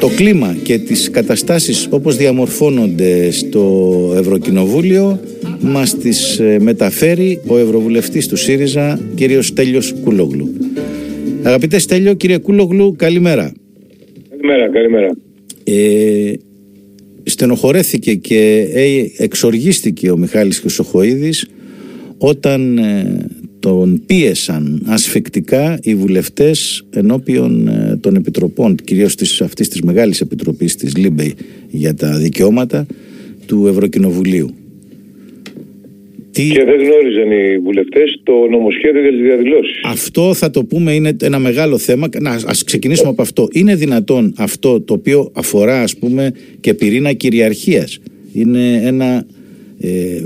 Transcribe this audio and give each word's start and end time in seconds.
Το 0.00 0.08
κλίμα 0.16 0.56
και 0.62 0.78
τις 0.78 1.10
καταστάσεις 1.10 1.88
όπως 1.90 2.16
διαμορφώνονται 2.16 3.30
στο 3.30 4.14
Ευρωκοινοβούλιο 4.16 5.20
μας 5.60 5.96
τις 5.96 6.38
ε, 6.38 6.58
μεταφέρει 6.60 7.40
ο 7.46 7.58
Ευρωβουλευτής 7.58 8.28
του 8.28 8.36
ΣΥΡΙΖΑ 8.36 9.00
κύριος 9.14 9.46
Στέλιος 9.46 9.94
Κούλογλου. 10.04 10.54
Αγαπητέ 11.42 11.78
Στέλιο, 11.78 12.14
κύριε 12.14 12.38
Κούλογλου, 12.38 12.94
καλημέρα. 12.96 13.52
Καλημέρα, 14.30 14.70
καλημέρα. 14.70 15.16
Ε, 15.64 16.32
στενοχωρέθηκε 17.22 18.14
και 18.14 18.68
ε, 18.74 19.24
εξοργίστηκε 19.24 20.10
ο 20.10 20.16
Μιχάλης 20.16 20.58
Χρυσοχοίδης 20.58 21.48
όταν 22.18 22.78
ε, 22.78 23.26
τον 23.60 24.02
πίεσαν 24.06 24.82
ασφυκτικά 24.86 25.78
οι 25.82 25.94
βουλευτές 25.94 26.86
ενώπιον 26.90 27.68
ε, 27.68 27.96
των 28.00 28.16
επιτροπών, 28.16 28.74
κυρίως 28.84 29.14
της, 29.14 29.40
αυτής 29.40 29.68
της 29.68 29.82
μεγάλης 29.82 30.20
επιτροπής 30.20 30.76
της 30.76 30.96
LIBE 30.96 31.32
για 31.70 31.94
τα 31.94 32.18
δικαιώματα 32.18 32.86
του 33.46 33.66
Ευρωκοινοβουλίου. 33.66 34.54
Τι... 36.32 36.48
Και 36.48 36.64
δεν 36.64 36.80
γνώριζαν 36.80 37.30
οι 37.30 37.58
βουλευτές 37.58 38.20
το 38.22 38.32
νομοσχέδιο 38.50 39.00
για 39.00 39.10
τις 39.10 39.20
διαδηλώσεις. 39.20 39.80
Αυτό 39.84 40.34
θα 40.34 40.50
το 40.50 40.64
πούμε 40.64 40.92
είναι 40.92 41.16
ένα 41.22 41.38
μεγάλο 41.38 41.78
θέμα. 41.78 42.08
Να, 42.20 42.30
ας 42.30 42.64
ξεκινήσουμε 42.64 43.08
από 43.08 43.22
αυτό. 43.22 43.48
Είναι 43.52 43.74
δυνατόν 43.74 44.34
αυτό 44.36 44.80
το 44.80 44.94
οποίο 44.94 45.30
αφορά 45.34 45.82
ας 45.82 45.96
πούμε 45.96 46.32
και 46.60 46.74
πυρήνα 46.74 47.12
κυριαρχίας. 47.12 47.98
Είναι 48.32 48.80
ένα 48.84 49.26
ε, 49.80 50.20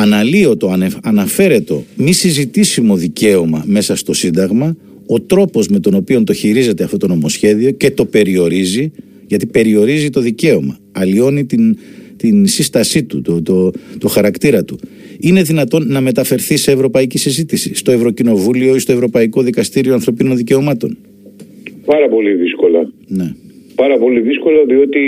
αναλύωτο, 0.00 0.76
αναφέρετο, 1.02 1.84
μη 1.96 2.12
συζητήσιμο 2.12 2.96
δικαίωμα 2.96 3.62
μέσα 3.66 3.96
στο 3.96 4.12
Σύνταγμα 4.12 4.76
ο 5.06 5.20
τρόπος 5.20 5.68
με 5.68 5.80
τον 5.80 5.94
οποίο 5.94 6.24
το 6.24 6.32
χειρίζεται 6.32 6.84
αυτό 6.84 6.96
το 6.96 7.06
νομοσχέδιο 7.06 7.70
και 7.70 7.90
το 7.90 8.04
περιορίζει 8.04 8.90
γιατί 9.26 9.46
περιορίζει 9.46 10.10
το 10.10 10.20
δικαίωμα, 10.20 10.78
αλλοιώνει 10.92 11.44
την, 11.44 11.78
την 12.16 12.46
σύστασή 12.46 13.04
του, 13.04 13.22
το, 13.22 13.42
το, 13.42 13.70
το 13.98 14.08
χαρακτήρα 14.08 14.64
του. 14.64 14.78
Είναι 15.20 15.42
δυνατόν 15.42 15.86
να 15.86 16.00
μεταφερθεί 16.00 16.56
σε 16.56 16.72
ευρωπαϊκή 16.72 17.18
συζήτηση, 17.18 17.74
στο 17.74 17.90
Ευρωκοινοβούλιο 17.92 18.74
ή 18.74 18.78
στο 18.78 18.92
Ευρωπαϊκό 18.92 19.42
Δικαστήριο 19.42 19.94
Ανθρωπίνων 19.94 20.36
Δικαιωμάτων; 20.36 20.96
Πάρα 21.84 22.08
πολύ 22.08 22.34
δύσκολα. 22.34 22.92
Ναι. 23.06 23.34
Πάρα 23.74 23.98
πολύ 23.98 24.20
δύσκολα 24.20 24.64
διότι 24.64 24.98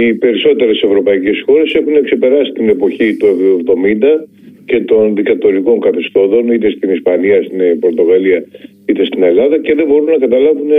οι 0.00 0.14
περισσότερες 0.14 0.82
ευρωπαϊκές 0.82 1.42
χώρες 1.46 1.74
έχουν 1.74 2.04
ξεπεράσει 2.04 2.52
την 2.52 2.68
εποχή 2.68 3.16
του 3.16 3.28
70 3.66 4.28
και 4.64 4.80
των 4.80 5.14
δικατορικών 5.14 5.80
καθεστώτων 5.80 6.52
είτε 6.52 6.70
στην 6.70 6.90
Ισπανία, 6.90 7.42
στην 7.42 7.78
Πορτογαλία 7.78 8.44
είτε 8.86 9.04
στην 9.04 9.22
Ελλάδα 9.22 9.58
και 9.58 9.74
δεν 9.74 9.86
μπορούν 9.86 10.10
να 10.10 10.18
καταλάβουν 10.18 10.70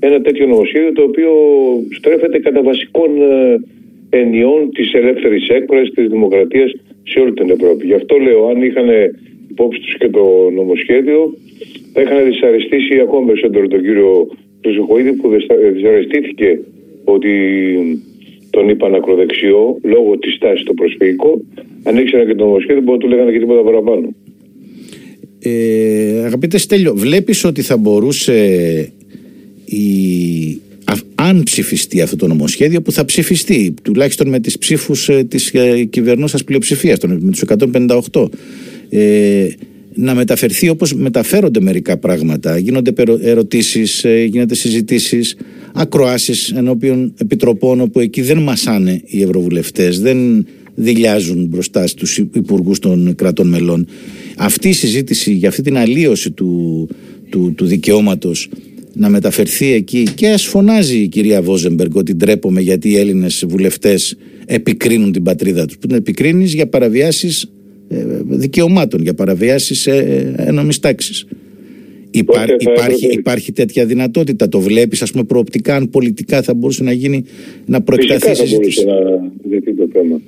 ένα 0.00 0.20
τέτοιο 0.20 0.46
νομοσχέδιο 0.46 0.92
το 0.92 1.02
οποίο 1.02 1.30
στρέφεται 1.98 2.38
κατά 2.38 2.62
βασικών 2.62 3.10
ε, 3.22 3.60
ενιών 4.10 4.70
της 4.70 4.92
ελεύθερης 4.92 5.48
έκφρασης 5.48 5.94
της 5.94 6.08
δημοκρατίας 6.08 6.70
σε 7.02 7.20
όλη 7.20 7.32
την 7.32 7.50
Ευρώπη. 7.50 7.86
Γι' 7.86 7.94
αυτό 7.94 8.16
λέω, 8.18 8.46
αν 8.46 8.62
είχαν 8.62 8.88
υπόψη 9.50 9.80
τους 9.80 9.96
και 9.98 10.08
το 10.08 10.50
νομοσχέδιο, 10.54 11.34
θα 11.92 12.00
είχαν 12.00 12.24
δυσαρεστήσει 12.24 13.00
ακόμα 13.00 13.26
περισσότερο 13.26 13.68
τον 13.68 13.82
κύριο 13.82 14.28
Χρυσοχοίδη 14.62 15.12
που 15.12 15.28
δυσαρεστήθηκε 15.74 16.60
ότι 17.04 17.32
τον 18.50 18.68
είπαν 18.68 18.94
ακροδεξιό 18.94 19.78
λόγω 19.82 20.18
της 20.18 20.38
τάσης 20.38 20.60
στο 20.60 20.74
προσφυγικό. 20.74 21.40
Αν 21.82 21.96
ήξερα 21.96 22.26
και 22.26 22.34
το 22.34 22.44
νομοσχέδιο, 22.44 22.82
μπορεί 22.82 22.98
να 22.98 23.04
του 23.04 23.08
λέγανε 23.08 23.32
και 23.32 23.38
τίποτα 23.38 23.62
παραπάνω. 23.62 24.14
Ε, 25.38 26.22
αγαπητέ 26.24 26.58
Στέλιο, 26.58 26.94
βλέπεις 26.96 27.44
ότι 27.44 27.62
θα 27.62 27.76
μπορούσε 27.76 28.34
η 29.64 30.60
αν 31.14 31.42
ψηφιστεί 31.42 32.00
αυτό 32.00 32.16
το 32.16 32.26
νομοσχέδιο 32.26 32.82
που 32.82 32.92
θα 32.92 33.04
ψηφιστεί 33.04 33.74
τουλάχιστον 33.82 34.28
με 34.28 34.40
τις 34.40 34.58
ψήφους 34.58 35.08
ε, 35.08 35.24
της 35.24 35.54
ε, 35.54 35.84
κυβερνώσας 35.84 36.44
πλειοψηφίας 36.44 36.98
με 37.00 37.30
τους 37.30 37.42
158 38.12 38.28
ε, 38.90 39.48
να 39.94 40.14
μεταφερθεί 40.14 40.68
όπως 40.68 40.94
μεταφέρονται 40.94 41.60
μερικά 41.60 41.96
πράγματα 41.96 42.58
γίνονται 42.58 42.92
ερωτήσεις, 43.22 44.04
ε, 44.04 44.24
γίνονται 44.24 44.54
συζητήσεις 44.54 45.36
ακροάσεις 45.80 46.50
ενώπιον 46.50 47.14
επιτροπών 47.20 47.80
όπου 47.80 48.00
εκεί 48.00 48.22
δεν 48.22 48.38
μασάνε 48.38 49.00
οι 49.06 49.22
ευρωβουλευτές 49.22 50.00
δεν 50.00 50.46
δηλιάζουν 50.74 51.46
μπροστά 51.46 51.86
στους 51.86 52.18
υπουργούς 52.18 52.78
των 52.78 53.14
κρατών 53.14 53.48
μελών 53.48 53.86
αυτή 54.36 54.68
η 54.68 54.72
συζήτηση 54.72 55.32
για 55.32 55.48
αυτή 55.48 55.62
την 55.62 55.76
αλλίωση 55.76 56.30
του, 56.30 56.88
του, 57.28 57.52
του 57.56 57.66
δικαιώματος 57.66 58.48
να 58.92 59.08
μεταφερθεί 59.08 59.72
εκεί 59.72 60.06
και 60.14 60.28
ας 60.28 60.46
φωνάζει 60.46 60.98
η 60.98 61.08
κυρία 61.08 61.42
Βόζεμπεργκ 61.42 61.96
ότι 61.96 62.14
ντρέπομαι 62.14 62.60
γιατί 62.60 62.88
οι 62.88 62.96
Έλληνες 62.96 63.44
βουλευτές 63.48 64.16
επικρίνουν 64.46 65.12
την 65.12 65.22
πατρίδα 65.22 65.66
τους. 65.66 65.78
Που 65.78 65.86
την 65.86 65.96
επικρίνεις 65.96 66.54
για 66.54 66.68
παραβιάσεις 66.68 67.50
ε, 67.88 68.04
δικαιωμάτων, 68.24 69.02
για 69.02 69.14
παραβιάσεις 69.14 69.86
ε, 69.86 70.34
ένομης 70.36 70.78
τάξης. 70.78 71.26
Υπά, 72.10 72.44
υπάρχει, 72.58 73.06
υπάρχει 73.06 73.52
τέτοια 73.52 73.86
δυνατότητα. 73.86 74.48
Το 74.48 74.60
βλέπεις 74.60 75.02
ας 75.02 75.10
πούμε 75.12 75.24
προοπτικά 75.24 75.76
αν 75.76 75.88
πολιτικά 75.88 76.42
θα 76.42 76.54
μπορούσε 76.54 76.82
να 76.82 76.92
γίνει 76.92 77.24
να 77.66 77.82
προεκταθεί 77.82 78.34
συζήτηση. 78.34 78.84
Θα 78.84 78.92
μπορούσε 78.92 79.14
να 79.14 79.30
δεθεί 79.42 79.74
το 79.74 79.88
θέμα. 79.92 80.20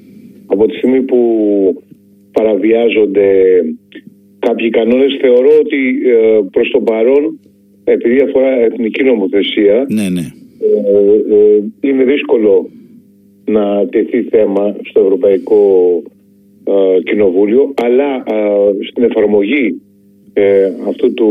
Από 0.46 0.66
τη 0.66 0.76
στιγμή 0.76 1.02
που 1.02 1.18
παραβιάζονται 2.32 3.28
κάποιοι 4.38 4.70
κανόνες 4.70 5.18
θεωρώ 5.20 5.50
ότι 5.60 5.78
ε, 6.06 6.40
προς 6.50 6.70
το 6.70 6.80
παρόν 6.80 7.38
επειδή 7.84 8.20
αφορά 8.20 8.48
εθνική 8.48 9.02
νομοθεσία, 9.02 9.86
ναι, 9.88 10.08
ναι. 10.08 10.26
Ε, 10.60 11.34
ε, 11.34 11.62
είναι 11.80 12.04
δύσκολο 12.04 12.68
να 13.44 13.86
τεθεί 13.86 14.22
θέμα 14.22 14.76
στο 14.82 15.00
Ευρωπαϊκό 15.00 15.62
ε, 16.64 17.02
Κοινοβούλιο, 17.02 17.74
αλλά 17.74 18.24
στην 18.90 19.02
εφαρμογή 19.02 19.81
αυτού 20.88 21.14
του 21.14 21.30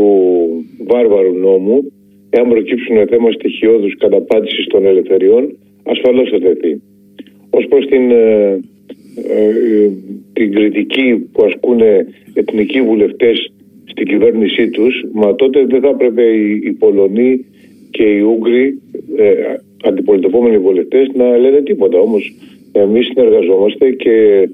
βάρβαρου 0.86 1.32
νόμου, 1.32 1.92
εάν 2.30 2.48
προκύψουν 2.48 3.06
θέμα 3.06 3.30
στοιχειώδους 3.30 3.96
καταπάτησης 3.96 4.66
των 4.66 4.86
ελευθεριών, 4.86 5.56
ασφαλώς 5.82 6.30
θα 6.30 6.38
τεθεί. 6.38 6.80
Ως 7.50 7.66
προς 7.68 7.86
την, 7.86 8.12
την 10.32 10.52
κριτική 10.52 11.28
που 11.32 11.44
ασκούν 11.44 11.80
εθνικοί 12.34 12.82
βουλευτές 12.82 13.52
στην 13.84 14.06
κυβέρνησή 14.06 14.70
τους, 14.70 15.04
μα 15.12 15.34
τότε 15.34 15.64
δεν 15.66 15.80
θα 15.80 15.88
έπρεπε 15.88 16.22
οι, 16.62 16.72
Πολωνοί 16.72 17.44
και 17.90 18.02
οι 18.02 18.20
Ούγγροι 18.20 18.80
ε, 19.16 19.32
αντιπολιτευόμενοι 19.84 20.58
βουλευτές 20.58 21.08
να 21.14 21.36
λένε 21.36 21.62
τίποτα. 21.62 21.98
Όμως 21.98 22.34
εμείς 22.72 23.06
συνεργαζόμαστε 23.06 23.90
και 23.90 24.48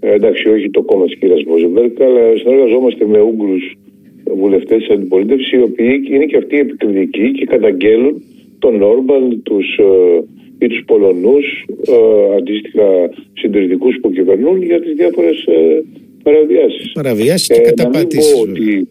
ε, 0.00 0.12
εντάξει 0.12 0.48
όχι 0.48 0.70
το 0.70 0.82
κόμμα 0.82 1.04
της 1.04 1.16
κυρίας 1.18 1.42
Βοζεμπέρκ 1.42 2.00
αλλά 2.00 2.36
συνεργαζόμαστε 2.36 3.06
με 3.06 3.20
Ούγγρους 3.20 3.76
βουλευτές 4.24 4.78
της 4.78 4.90
αντιπολίτευσης 4.90 5.52
οι 5.52 5.62
οποίοι 5.62 6.02
είναι 6.10 6.24
και 6.24 6.36
αυτοί 6.36 6.58
επικριτικοί 6.58 7.32
και 7.32 7.44
καταγγέλουν 7.44 8.22
τον 8.58 8.82
Όρμπαν, 8.82 9.42
τους, 9.42 9.76
ε, 9.78 10.64
ή 10.64 10.66
τους 10.66 10.82
Πολωνούς 10.86 11.64
ε, 11.88 12.36
αντίστοιχα 12.36 13.10
συντηρητικούς 13.32 13.98
που 14.00 14.10
κυβερνούν 14.10 14.62
για 14.62 14.80
τις 14.80 14.94
διάφορες 14.94 15.44
ε, 15.44 15.82
παραβιάσεις. 16.22 16.92
Παραβιάσεις 16.92 17.46
και 17.46 17.60
ε, 17.60 17.64
καταπάτησεις. 17.64 18.40
ότι 18.40 18.88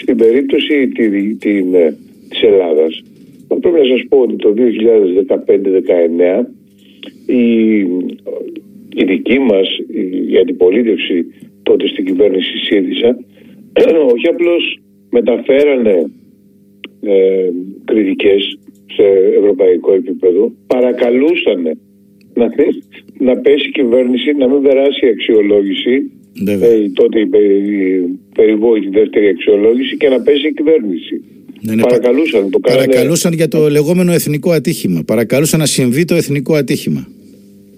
στην 0.00 0.16
περίπτωση 0.16 0.88
τη, 0.88 1.34
την, 1.34 1.74
ε, 1.74 1.96
της 2.28 2.42
Ελλάδας 2.42 3.02
πρέπει 3.60 3.78
να 3.78 3.84
σας 3.84 4.04
πω 4.08 4.18
ότι 4.18 4.36
το 4.36 4.54
2015-19 4.56 6.46
η, 7.26 7.78
η 8.94 9.04
δική 9.06 9.38
μας 9.38 9.78
η, 9.78 10.32
η 10.32 10.38
αντιπολίτευση 10.38 11.24
τότε 11.62 11.88
στην 11.88 12.04
κυβέρνηση 12.04 12.58
ΣΥΡΙΖΑ 12.58 13.18
όχι 14.14 14.28
απλώς 14.28 14.78
μεταφέρανε 15.10 16.10
ε, 17.00 17.48
κριτικές 17.84 18.58
σε 18.96 19.06
ευρωπαϊκό 19.38 19.92
επίπεδο 19.94 20.52
παρακαλούσαν 20.66 21.62
να, 22.34 22.46
να 23.18 23.36
πέσει 23.40 23.68
η 23.68 23.70
κυβέρνηση 23.70 24.32
να 24.32 24.48
μην 24.48 24.62
περάσει 24.62 25.06
η 25.06 25.08
αξιολόγηση 25.08 26.10
ε, 26.46 26.88
τότε 26.92 27.20
η, 27.20 27.28
περιβόητη 28.34 28.88
δεύτερη 28.88 29.26
αξιολόγηση 29.26 29.96
και 29.96 30.08
να 30.08 30.20
πέσει 30.20 30.46
η 30.46 30.52
κυβέρνηση. 30.52 31.24
Ναι, 31.60 31.74
ναι, 31.74 31.82
παρακαλούσαν, 31.82 32.50
το 32.50 32.58
παρακαλούσαν 32.58 33.32
για 33.32 33.48
το 33.48 33.68
λεγόμενο 33.68 34.12
εθνικό 34.12 34.50
ατύχημα. 34.50 35.02
Παρακαλούσαν 35.06 35.58
να 35.60 35.66
συμβεί 35.66 36.04
το 36.04 36.14
εθνικό 36.14 36.54
ατύχημα. 36.54 37.08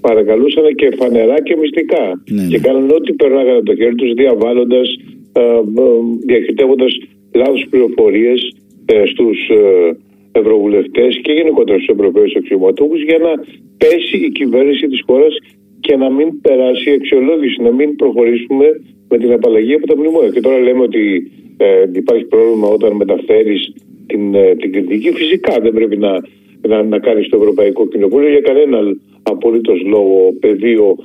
Παρακαλούσαν 0.01 0.65
και 0.75 0.89
φανερά 0.97 1.43
και 1.43 1.57
μυστικά. 1.57 2.23
Ναι, 2.31 2.43
ναι. 2.43 2.49
και 2.49 2.59
κάνανε 2.59 2.93
ό,τι 2.93 3.13
περνάγανε 3.13 3.57
από 3.57 3.65
το 3.65 3.75
χέρι 3.75 3.95
τους 3.95 4.13
διαβάλλοντας, 4.13 4.97
ε, 5.37 5.41
ε, 5.41 5.99
διαχειριτεύοντα 6.27 6.87
λάθος 7.35 7.67
πληροφορίες 7.71 8.41
ε, 8.87 9.07
στους 9.07 9.39
ε, 9.49 9.97
ευρωβουλευτές 10.39 11.21
και 11.23 11.33
γενικότερα 11.33 11.79
στους 11.79 11.95
ευρωπαίους 11.97 12.35
αξιωματούχους 12.37 13.03
για 13.03 13.19
να 13.19 13.33
πέσει 13.77 14.17
η 14.17 14.31
κυβέρνηση 14.31 14.87
της 14.87 15.03
χώρας 15.07 15.35
και 15.81 15.97
να 15.97 16.11
μην 16.11 16.41
περάσει 16.41 16.91
η 16.91 16.93
αξιολόγηση, 16.93 17.63
να 17.63 17.73
μην 17.73 17.97
προχωρήσουμε 17.97 18.67
με 19.09 19.19
την 19.19 19.33
απαλλαγή 19.33 19.75
από 19.75 19.87
τα 19.87 19.97
μνημόνια. 19.97 20.31
Και 20.31 20.41
τώρα 20.41 20.59
λέμε 20.59 20.83
ότι 20.83 21.33
ε, 21.57 21.85
υπάρχει 21.93 22.25
πρόβλημα 22.25 22.69
όταν 22.69 22.93
μεταφέρεις 22.93 23.75
την, 24.07 24.35
ε, 24.35 24.55
την 24.55 24.73
κριτική. 24.73 25.11
Φυσικά 25.13 25.61
δεν 25.61 25.73
πρέπει 25.73 25.97
να 25.97 26.21
να, 26.69 26.83
να 26.83 26.99
κάνεις 26.99 27.27
στο 27.27 27.37
Ευρωπαϊκό 27.37 27.87
Κοινοβούλιο 27.87 28.29
για 28.29 28.41
κανένα 28.41 28.79
απολύτως 29.23 29.83
λόγο, 29.87 30.33
πεδίο 30.41 30.97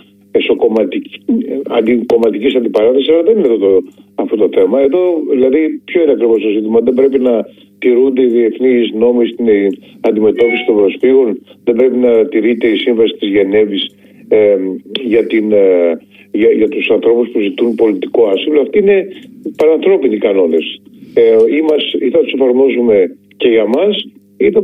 κομματικής 2.06 2.56
αντιπαράθεσης, 2.56 3.10
αλλά 3.10 3.24
δεν 3.24 3.38
είναι 3.38 3.54
εδώ 3.54 3.83
αυτό 4.16 4.36
το 4.36 4.50
θέμα. 4.54 4.81
Εδώ, 4.81 5.01
δηλαδή, 5.31 5.81
ποιο 5.86 6.01
είναι 6.01 6.12
ακριβώς 6.12 6.42
το 6.42 6.50
ζήτημα; 6.50 6.80
Δεν 6.80 6.94
πρέπει 6.94 7.19
να 7.19 7.45
τηρούνται 7.80 8.22
οι 8.22 8.28
διεθνείς 8.28 8.92
νόμοι 8.94 9.28
στην 9.28 9.48
αντιμετώπιση 10.01 10.63
των 10.66 10.75
προσφύγων, 10.75 11.42
δεν 11.63 11.75
πρέπει 11.75 11.98
να 11.98 12.25
τηρείται 12.25 12.68
η 12.68 12.75
σύμβαση 12.75 13.13
της 13.19 13.30
Γενέβης 13.30 13.95
ε, 14.28 14.57
για, 15.01 15.25
την, 15.25 15.51
ε, 15.51 15.98
για, 16.31 16.50
για 16.51 16.68
τους 16.68 16.89
ανθρώπους 16.89 17.30
που 17.30 17.39
ζητούν 17.39 17.75
πολιτικό 17.75 18.28
άσυλο. 18.28 18.62
Αυτοί 18.62 18.78
είναι 18.80 19.07
παρανθρώπινοι 19.57 20.18
κανόνες. 20.18 20.81
Ε, 21.13 21.22
ή, 22.06 22.10
θα 22.10 22.19
τους 22.19 22.33
εφαρμόζουμε 22.33 23.18
και 23.38 23.48
για 23.48 23.66
μας 23.66 23.95
ή 24.38 24.50
δεν, 24.50 24.63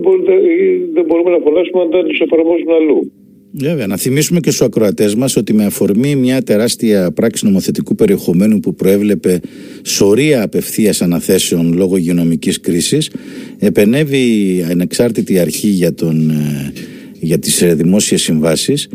δεν 0.93 1.05
μπορούμε 1.05 1.29
να 1.29 1.39
φωνάσουμε 1.39 1.81
αν 1.81 1.89
δεν 1.89 2.05
τους 2.05 2.19
εφαρμόζουν 2.19 2.71
αλλού. 2.79 3.11
Βέβαια, 3.59 3.87
να 3.87 3.97
θυμίσουμε 3.97 4.39
και 4.39 4.51
στους 4.51 4.65
ακροατές 4.65 5.15
μας 5.15 5.35
ότι 5.35 5.53
με 5.53 5.65
αφορμή 5.65 6.15
μια 6.15 6.43
τεράστια 6.43 7.11
πράξη 7.11 7.45
νομοθετικού 7.45 7.95
περιεχομένου 7.95 8.59
που 8.59 8.75
προέβλεπε 8.75 9.39
σωρία 9.81 10.43
απευθείας 10.43 11.01
αναθέσεων 11.01 11.73
λόγω 11.73 11.97
υγειονομικής 11.97 12.59
κρίσης, 12.59 13.09
επενεύει 13.59 14.17
η 14.17 14.65
ανεξάρτητη 14.69 15.39
αρχή 15.39 15.67
για, 15.67 15.93
τον, 15.93 16.29
ε, 16.29 16.73
για 17.19 17.39
τις 17.39 17.61
ε, 17.61 17.73
δημόσιες 17.73 18.21
συμβάσεις 18.21 18.89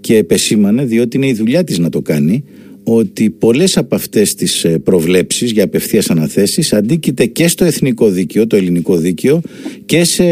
και 0.00 0.16
επεσήμανε, 0.16 0.84
διότι 0.84 1.16
είναι 1.16 1.28
η 1.28 1.34
δουλειά 1.34 1.64
της 1.64 1.78
να 1.78 1.88
το 1.88 2.00
κάνει, 2.00 2.44
ότι 2.84 3.30
πολλές 3.30 3.76
από 3.76 3.94
αυτές 3.94 4.34
τις 4.34 4.64
ε, 4.64 4.78
προβλέψεις 4.78 5.50
για 5.50 5.64
απευθείας 5.64 6.10
αναθέσεις 6.10 6.72
αντίκειται 6.72 7.26
και 7.26 7.48
στο 7.48 7.64
εθνικό 7.64 8.08
δίκαιο, 8.08 8.46
το 8.46 8.56
ελληνικό 8.56 8.96
δίκαιο 8.96 9.40
και 9.86 10.04
σε 10.04 10.24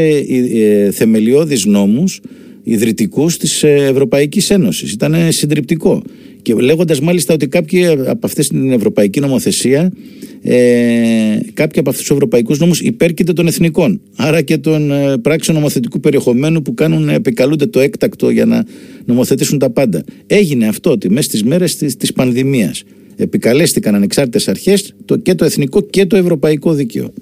θεμελιώδεις 0.91 1.65
νόμους 1.65 2.21
ιδρυτικούς 2.69 3.37
της 3.37 3.63
ε, 3.63 3.69
Ευρωπαϊκής 3.69 4.51
Ένωσης. 4.51 4.93
Ήταν 4.93 5.15
συντριπτικό. 5.33 6.03
Και 6.43 6.55
λέγοντας 6.55 7.01
μάλιστα 7.01 7.35
ότι 7.35 7.49
κάποιοι 7.49 7.87
από 7.87 8.27
αυτές 8.27 8.49
την 8.49 8.73
ευρωπαϊκή 8.73 9.21
νομοθεσία, 9.21 9.93
ε, 10.43 10.57
κάποιοι 11.55 11.81
από 11.81 11.91
αυτούς 11.91 12.07
τους 12.07 12.11
ευρωπαϊκούς 12.11 12.59
νόμους 12.59 12.81
υπέρκειται 12.81 13.33
των 13.33 13.47
εθνικών. 13.47 14.01
Άρα 14.17 14.43
και 14.43 14.59
των 14.59 14.91
ε, 14.91 15.19
πράξεων 15.19 15.57
νομοθετικού 15.57 16.01
περιεχομένου 16.01 16.63
που 16.63 16.75
κάνουν, 16.75 17.09
επικαλούνται 17.09 17.67
το 17.67 17.81
έκτακτο 17.81 18.31
για 18.31 18.45
να 18.45 18.65
νομοθετήσουν 19.05 19.59
τα 19.59 19.71
πάντα. 19.71 20.05
Έγινε 20.27 20.67
αυτό 20.67 20.91
ότι 20.91 21.11
μέσα 21.11 21.23
στις 21.23 21.43
μέρες 21.43 21.77
της, 21.77 21.97
της 21.97 22.13
πανδημίας 22.13 22.83
επικαλέστηκαν 23.17 23.95
ανεξάρτητες 23.95 24.49
αρχές 24.49 24.95
το, 25.05 25.17
και 25.17 25.35
το 25.35 25.45
εθνικό 25.45 25.81
και 25.81 26.07
το 26.07 26.17
ευρωπαϊκό 26.17 26.73
δίκαιο. 26.73 27.13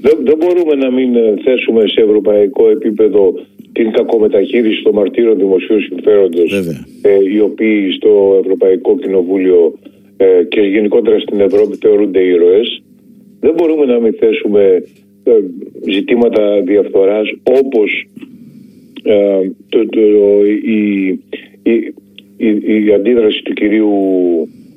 Δεν, 0.00 0.18
δεν 0.24 0.36
μπορούμε 0.36 0.74
να 0.74 0.90
μην 0.90 1.16
ε, 1.16 1.34
θέσουμε 1.44 1.82
σε 1.86 2.00
ευρωπαϊκό 2.00 2.70
επίπεδο 2.70 3.34
την 3.76 3.92
κακομεταχείριση 3.92 4.82
των 4.82 4.94
μαρτύρων 4.94 5.36
δημοσίου 5.38 5.80
συμφέροντος, 5.80 6.52
ε, 7.02 7.18
οι 7.32 7.40
οποίοι 7.40 7.92
στο 7.92 8.40
Ευρωπαϊκό 8.42 8.98
Κοινοβούλιο 8.98 9.78
ε, 10.16 10.44
και 10.48 10.60
γενικότερα 10.60 11.18
στην 11.18 11.40
Ευρώπη 11.40 11.76
θεωρούνται 11.76 12.20
ήρωες. 12.20 12.82
Δεν 13.40 13.54
μπορούμε 13.54 13.84
να 13.84 14.00
μην 14.00 14.12
θέσουμε 14.12 14.82
ε, 15.24 15.32
ζητήματα 15.92 16.60
διαφθοράς 16.64 17.26
όπως 17.42 18.08
ε, 19.02 19.50
το, 19.68 19.86
το, 19.88 20.00
η, 20.64 21.06
η, 21.62 21.94
η, 22.36 22.84
η, 22.86 22.92
αντίδραση 22.92 23.42
του 23.42 23.52
κυρίου 23.52 23.92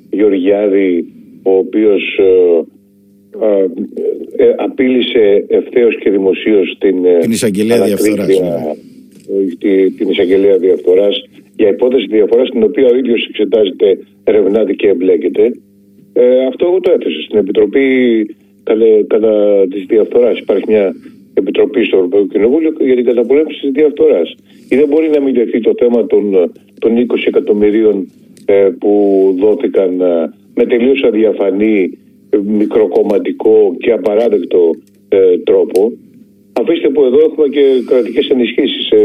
Γεωργιάδη 0.09 1.05
ο 1.43 1.51
οποίος 1.51 2.19
απείλησε 4.57 5.45
ευθέως 5.47 5.97
και 5.99 6.09
δημοσίως 6.09 6.77
την, 6.79 6.95
την 7.21 7.31
εισαγγελία 7.31 7.83
διαφθοράς 7.83 8.27
την 9.97 10.09
εισαγγελία 10.09 10.57
διαφθοράς 10.57 11.23
για 11.55 11.69
υπόθεση 11.69 12.05
διαφορά 12.05 12.45
στην 12.45 12.63
οποία 12.63 12.87
ο 12.87 12.95
ίδιος 12.95 13.25
εξετάζεται, 13.29 13.99
ερευνάται 14.23 14.73
και 14.73 14.87
εμπλέκεται. 14.87 15.51
Ε, 16.13 16.45
αυτό 16.45 16.65
εγώ 16.65 16.79
το 16.79 16.91
έθεσα 16.91 17.21
στην 17.21 17.37
Επιτροπή 17.37 17.85
κατά, 18.63 18.85
κατά 19.07 19.65
της 19.69 19.85
διαφθοράς. 19.85 20.39
Υπάρχει 20.39 20.63
μια 20.67 20.95
επιτροπή 21.33 21.85
στο 21.85 21.95
Ευρωπαϊκό 21.97 22.27
Κοινοβούλιο 22.27 22.73
για 22.79 22.95
την 22.95 23.05
καταπολέμηση 23.05 23.59
της 23.59 23.71
διαφθοράς. 23.71 24.35
Ή 24.69 24.75
δεν 24.75 24.87
μπορεί 24.87 25.09
να 25.09 25.21
μην 25.21 25.33
τεθεί 25.33 25.59
το 25.59 25.73
θέμα 25.77 26.05
των, 26.05 26.51
των 26.79 26.91
20 26.97 27.15
εκατομμυρίων 27.25 28.11
ε, 28.45 28.69
που 28.79 28.91
δόθηκαν 29.39 30.01
ε, 30.01 30.33
με 30.55 30.65
τελείως 30.65 31.03
αδιαφανή, 31.03 31.97
μικροκομματικό 32.43 33.75
και 33.79 33.91
απαράδεκτο 33.91 34.71
ε, 35.09 35.37
τρόπο 35.37 35.91
Αφήστε 36.59 36.89
που 36.89 37.03
εδώ 37.03 37.19
έχουμε 37.27 37.47
και 37.47 37.65
κρατικές 37.85 38.29
ενισχύσεις 38.29 38.85
σε, 38.91 38.99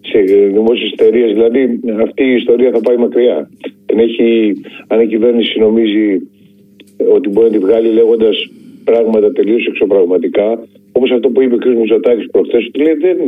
σε 0.00 0.18
δημόσιες 0.56 0.92
εταιρείες. 0.92 1.32
Δηλαδή 1.32 1.80
αυτή 2.06 2.24
η 2.24 2.34
ιστορία 2.34 2.70
θα 2.70 2.80
πάει 2.80 2.96
μακριά. 2.96 3.50
Δεν 3.86 3.98
έχει, 3.98 4.52
αν 4.86 5.00
η 5.00 5.06
κυβέρνηση 5.06 5.58
νομίζει 5.58 6.06
ότι 7.16 7.28
μπορεί 7.28 7.46
να 7.50 7.52
τη 7.52 7.58
βγάλει 7.58 7.88
λέγοντας 7.88 8.36
πράγματα 8.84 9.32
τελείως 9.32 9.66
εξωπραγματικά, 9.66 10.48
όπως 10.92 11.10
αυτό 11.10 11.28
που 11.28 11.42
είπε 11.42 11.54
ο 11.54 11.58
κ. 11.58 11.66
Μητσοτάκης 11.66 12.26
προχθές, 12.30 12.66
ότι 12.66 12.78
λέει 12.82 12.94
δεν, 12.94 13.18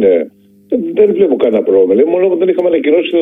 δεν 0.94 1.12
βλέπω 1.14 1.36
κανένα 1.36 1.62
πρόβλημα. 1.62 1.94
Λέει, 1.94 2.04
μόνο 2.04 2.36
δεν 2.36 2.48
είχαμε 2.48 2.68
ανακοινώσει 2.68 3.10
το, 3.10 3.20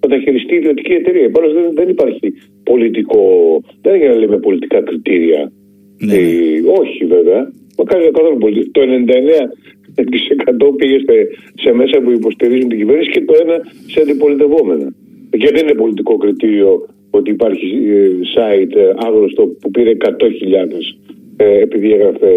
το, 0.00 0.08
θα 0.08 0.18
χειριστεί 0.18 0.54
η 0.54 0.56
ιδιωτική 0.56 0.92
εταιρεία. 0.92 1.30
Πάνω 1.30 1.52
δεν, 1.52 1.64
δεν 1.74 1.88
υπάρχει 1.88 2.32
πολιτικό. 2.62 3.22
Δεν 3.82 3.94
έγινε 3.94 4.08
να 4.08 4.18
λέμε 4.18 4.38
πολιτικά 4.38 4.80
κριτήρια. 4.80 5.52
Ναι. 5.98 6.14
Ε, 6.14 6.62
όχι 6.80 7.04
βέβαια. 7.04 7.52
Μακάρι 7.80 8.04
να 8.04 8.10
καθόλου 8.18 8.38
πολύ. 8.44 8.62
Το 8.76 8.80
99% 10.72 10.76
πήγε 10.76 10.98
σε 11.62 11.72
μέσα 11.72 11.96
που 12.02 12.10
υποστηρίζουν 12.10 12.68
την 12.68 12.78
κυβέρνηση 12.78 13.10
και 13.10 13.22
το 13.28 13.34
ένα 13.42 13.56
σε 13.92 14.00
αντιπολιτευόμενα. 14.00 14.88
Και 15.30 15.48
δεν 15.54 15.62
είναι 15.62 15.74
πολιτικό 15.82 16.16
κριτήριο 16.16 16.70
ότι 17.10 17.30
υπάρχει 17.30 17.68
ε, 17.96 18.08
site 18.34 18.74
ε, 18.76 18.92
άγνωστο 19.06 19.42
που 19.60 19.70
πήρε 19.70 19.92
100.000 20.04 20.12
ε, 21.36 21.60
επειδή 21.60 21.92
έγραφε 21.92 22.32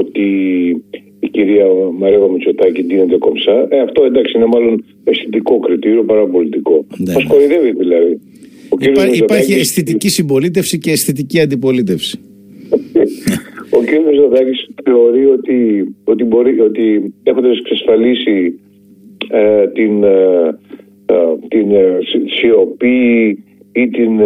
ότι 0.00 0.26
η 1.20 1.28
κυρία 1.28 1.66
Μαρέβα 1.98 2.28
Μητσοτάκη 2.30 2.82
δίνεται 2.82 3.16
κομψά. 3.18 3.66
Ε, 3.68 3.80
αυτό 3.80 4.04
εντάξει 4.04 4.32
είναι 4.36 4.46
μάλλον 4.46 4.84
αισθητικό 5.04 5.58
κριτήριο 5.58 6.04
παρά 6.04 6.26
πολιτικό. 6.26 6.86
Ναι, 6.96 7.12
Μας 7.12 7.22
ναι. 7.22 7.30
κορυδεύει 7.30 7.72
δηλαδή. 7.72 8.20
Υπάρχει 9.12 9.52
αισθητική 9.52 10.08
συμπολίτευση 10.08 10.78
και 10.78 10.90
αισθητική 10.90 11.40
αντιπολίτευση. 11.40 12.18
Ο 13.70 13.78
κ. 13.78 13.90
Μητσοτάκης 14.06 14.68
θεωρεί 14.84 15.26
ότι, 15.26 15.88
ότι, 16.04 16.24
μπορεί, 16.24 16.60
ότι 16.60 17.14
έχοντας 17.22 17.58
εξασφαλίσει 17.58 18.60
ε, 19.30 19.66
την, 19.68 20.04
ε, 20.04 20.58
ε 21.06 21.14
την 21.48 21.70
ε, 21.70 21.98
σιωπή 22.26 23.28
ή 23.72 23.88
την, 23.88 24.20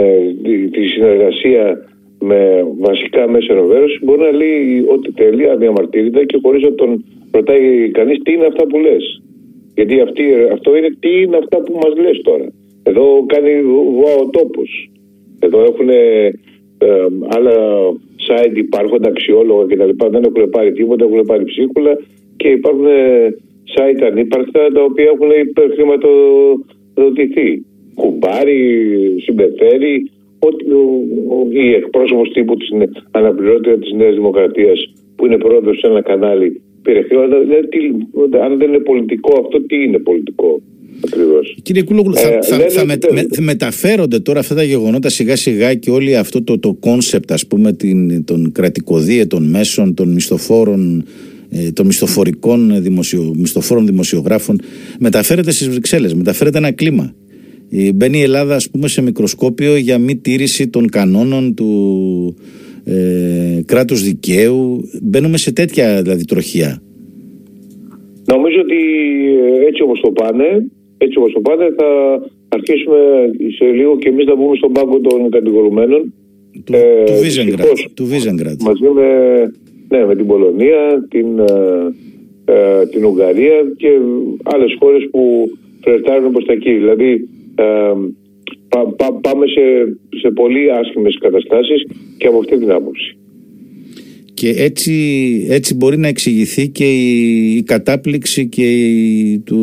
τη 0.70 0.86
συνεργασία 0.86 1.86
με 2.20 2.66
βασικά 2.78 3.28
μέσα 3.30 3.52
ενημέρωσης 3.52 3.98
μπορεί 4.02 4.20
να 4.20 4.32
λέει 4.32 4.84
ότι 4.88 5.12
θέλει 5.16 5.50
αδιαμαρτύρητα 5.50 6.24
και 6.24 6.38
χωρίς 6.42 6.62
να 6.62 6.74
τον 6.74 7.04
ρωτάει 7.32 7.90
κανείς 7.90 8.18
τι 8.22 8.32
είναι 8.32 8.46
αυτά 8.46 8.66
που 8.66 8.78
λες. 8.78 9.22
Γιατί 9.74 10.00
αυτή, 10.00 10.22
αυτό 10.52 10.76
είναι 10.76 10.90
τι 11.00 11.20
είναι 11.20 11.36
αυτά 11.36 11.62
που 11.62 11.72
μας 11.82 11.96
λες 11.96 12.20
τώρα. 12.22 12.46
Εδώ 12.82 13.24
κάνει 13.26 13.62
βουά 13.62 14.14
ο 14.14 14.30
τόπος. 14.30 14.90
Εδώ 15.40 15.62
έχουν 15.62 15.88
ε, 16.84 17.06
άλλα 17.36 17.54
site 18.26 18.56
υπάρχοντα, 18.56 19.08
αξιόλογα 19.08 19.64
κτλ. 19.64 19.90
Δεν 20.10 20.24
έχουν 20.24 20.50
πάρει 20.50 20.72
τίποτα, 20.72 21.04
έχουν 21.04 21.24
πάρει 21.26 21.44
ψίχουλα 21.44 21.98
και 22.36 22.48
υπάρχουν 22.48 22.86
ε, 22.86 23.28
site 23.74 24.02
ανύπαρκτα 24.10 24.72
τα 24.72 24.82
οποία 24.82 25.04
έχουν 25.04 25.30
υπερχρηματοδοτηθεί. 25.48 27.64
Κουμπάρι, 27.94 28.60
συμπεφέρει, 29.24 30.10
ότι 30.38 30.64
η 31.50 31.72
εκπρόσωπος 31.72 32.32
τύπου 32.32 32.56
της 32.56 32.68
αναπληρώτρια 33.10 33.78
της 33.78 33.92
Νέας 33.92 34.14
Δημοκρατίας 34.14 34.92
που 35.16 35.26
είναι 35.26 35.38
πρόεδρος 35.38 35.78
σε 35.78 35.86
ένα 35.86 36.02
κανάλι 36.02 36.62
πήρε 36.82 37.02
χρήματα. 37.02 37.40
Δηλαδή, 37.40 37.68
αν 38.44 38.58
δεν 38.58 38.68
είναι 38.68 38.78
πολιτικό 38.78 39.40
αυτό, 39.40 39.62
τι 39.62 39.82
είναι 39.82 39.98
πολιτικό; 39.98 40.60
Ακριβώς. 41.06 41.56
Κύριε 41.62 41.82
Κούλογλου, 41.82 42.14
θα, 42.14 42.28
ε, 42.28 42.38
θα, 42.42 42.58
θα 42.68 42.84
με, 42.84 42.98
μεταφέρονται 43.38 44.18
τώρα 44.18 44.40
αυτά 44.40 44.54
τα 44.54 44.62
γεγονότα 44.62 45.08
σιγά 45.08 45.36
σιγά 45.36 45.74
και 45.74 45.90
όλη 45.90 46.16
αυτό 46.16 46.42
το, 46.42 46.58
το 46.58 46.74
concept 46.74 47.32
ας 47.32 47.46
πούμε 47.46 47.72
την, 47.72 48.24
των 48.24 48.52
κρατικοδίαιτων 48.52 49.50
μέσων, 49.50 49.94
των 49.94 50.12
μισθοφόρων 50.12 51.04
ε, 51.50 51.72
των 51.72 51.86
μισθοφορικών 51.86 52.82
δημοσιο, 52.82 53.32
μισθοφόρων 53.36 53.86
δημοσιογράφων 53.86 54.60
μεταφέρεται 54.98 55.50
στις 55.50 55.68
Βρυξέλλες, 55.68 56.14
μεταφέρεται 56.14 56.58
ένα 56.58 56.72
κλίμα. 56.72 57.14
Ε, 57.70 57.92
μπαίνει 57.92 58.18
η 58.18 58.22
Ελλάδα 58.22 58.54
ας 58.54 58.70
πούμε 58.70 58.88
σε 58.88 59.02
μικροσκόπιο 59.02 59.76
για 59.76 59.98
μη 59.98 60.16
τήρηση 60.16 60.68
των 60.68 60.88
κανόνων 60.88 61.54
του 61.54 62.36
ε, 62.84 63.60
κράτους 63.66 64.02
δικαίου. 64.02 64.88
Μπαίνουμε 65.02 65.36
σε 65.36 65.52
τέτοια 65.52 66.02
δηλαδή 66.02 66.24
τροχιά. 66.24 66.82
Νομίζω 68.24 68.60
ότι 68.60 68.76
έτσι 69.68 69.82
όπως 69.82 70.00
το 70.00 70.10
πάνε 70.10 70.66
έτσι 71.04 71.18
όπως 71.18 71.32
το 71.32 71.40
πάνε 71.40 71.66
θα 71.78 71.88
αρχίσουμε 72.48 72.98
σε 73.56 73.64
λίγο 73.64 73.98
και 73.98 74.08
εμείς 74.08 74.26
να 74.26 74.36
μπούμε 74.36 74.56
στον 74.56 74.72
πάγκο 74.72 75.00
των 75.00 75.30
κατηγορουμένων. 75.30 76.12
Του, 76.64 76.72
ε, 76.74 77.04
του 77.94 78.06
Βίζεγκρατ. 78.06 78.62
Μαζί 78.62 78.88
με, 78.94 79.08
ναι, 79.88 80.04
με 80.06 80.14
την 80.16 80.26
Πολωνία, 80.26 81.06
την, 81.08 81.38
ε, 81.38 81.44
ε, 82.44 82.86
την 82.86 83.04
Ουγγαρία 83.04 83.58
και 83.76 83.90
άλλες 84.42 84.76
χώρες 84.78 85.08
που 85.10 85.50
φλερτάρουν 85.80 86.32
προς 86.32 86.44
τα 86.44 86.52
εκεί. 86.52 86.72
Δηλαδή 86.72 87.28
ε, 87.54 87.92
πάμε 89.20 89.46
σε, 89.46 89.62
σε 90.20 90.30
πολύ 90.30 90.72
άσχημες 90.72 91.18
καταστάσεις 91.18 91.86
και 92.18 92.26
από 92.26 92.38
αυτή 92.38 92.58
την 92.58 92.72
άποψη. 92.72 93.16
Και 94.42 94.54
έτσι, 94.56 94.92
έτσι 95.50 95.74
μπορεί 95.74 95.98
να 95.98 96.08
εξηγηθεί 96.08 96.68
και 96.68 96.84
η, 96.84 97.62
κατάπληξη 97.62 98.48
και 98.48 98.66
του 99.44 99.58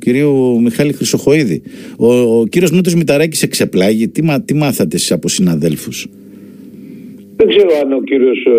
κυρίου 0.00 0.60
Μιχάλη 0.62 0.92
Χρυσοχοίδη. 0.92 1.62
Ο, 1.98 2.12
ο 2.12 2.46
κύριος 2.46 2.70
Νότος 2.70 2.94
Μηταράκης 2.94 3.42
εξεπλάγει. 3.42 4.08
Τι, 4.08 4.22
τι 4.44 4.54
μάθατε 4.54 4.96
εσείς 4.96 5.12
από 5.12 5.28
συναδέλφους; 5.28 6.08
Δεν 7.36 7.48
ξέρω 7.48 7.68
αν 7.84 7.92
ο 7.92 8.00
κύριος 8.00 8.44
ε, 8.46 8.50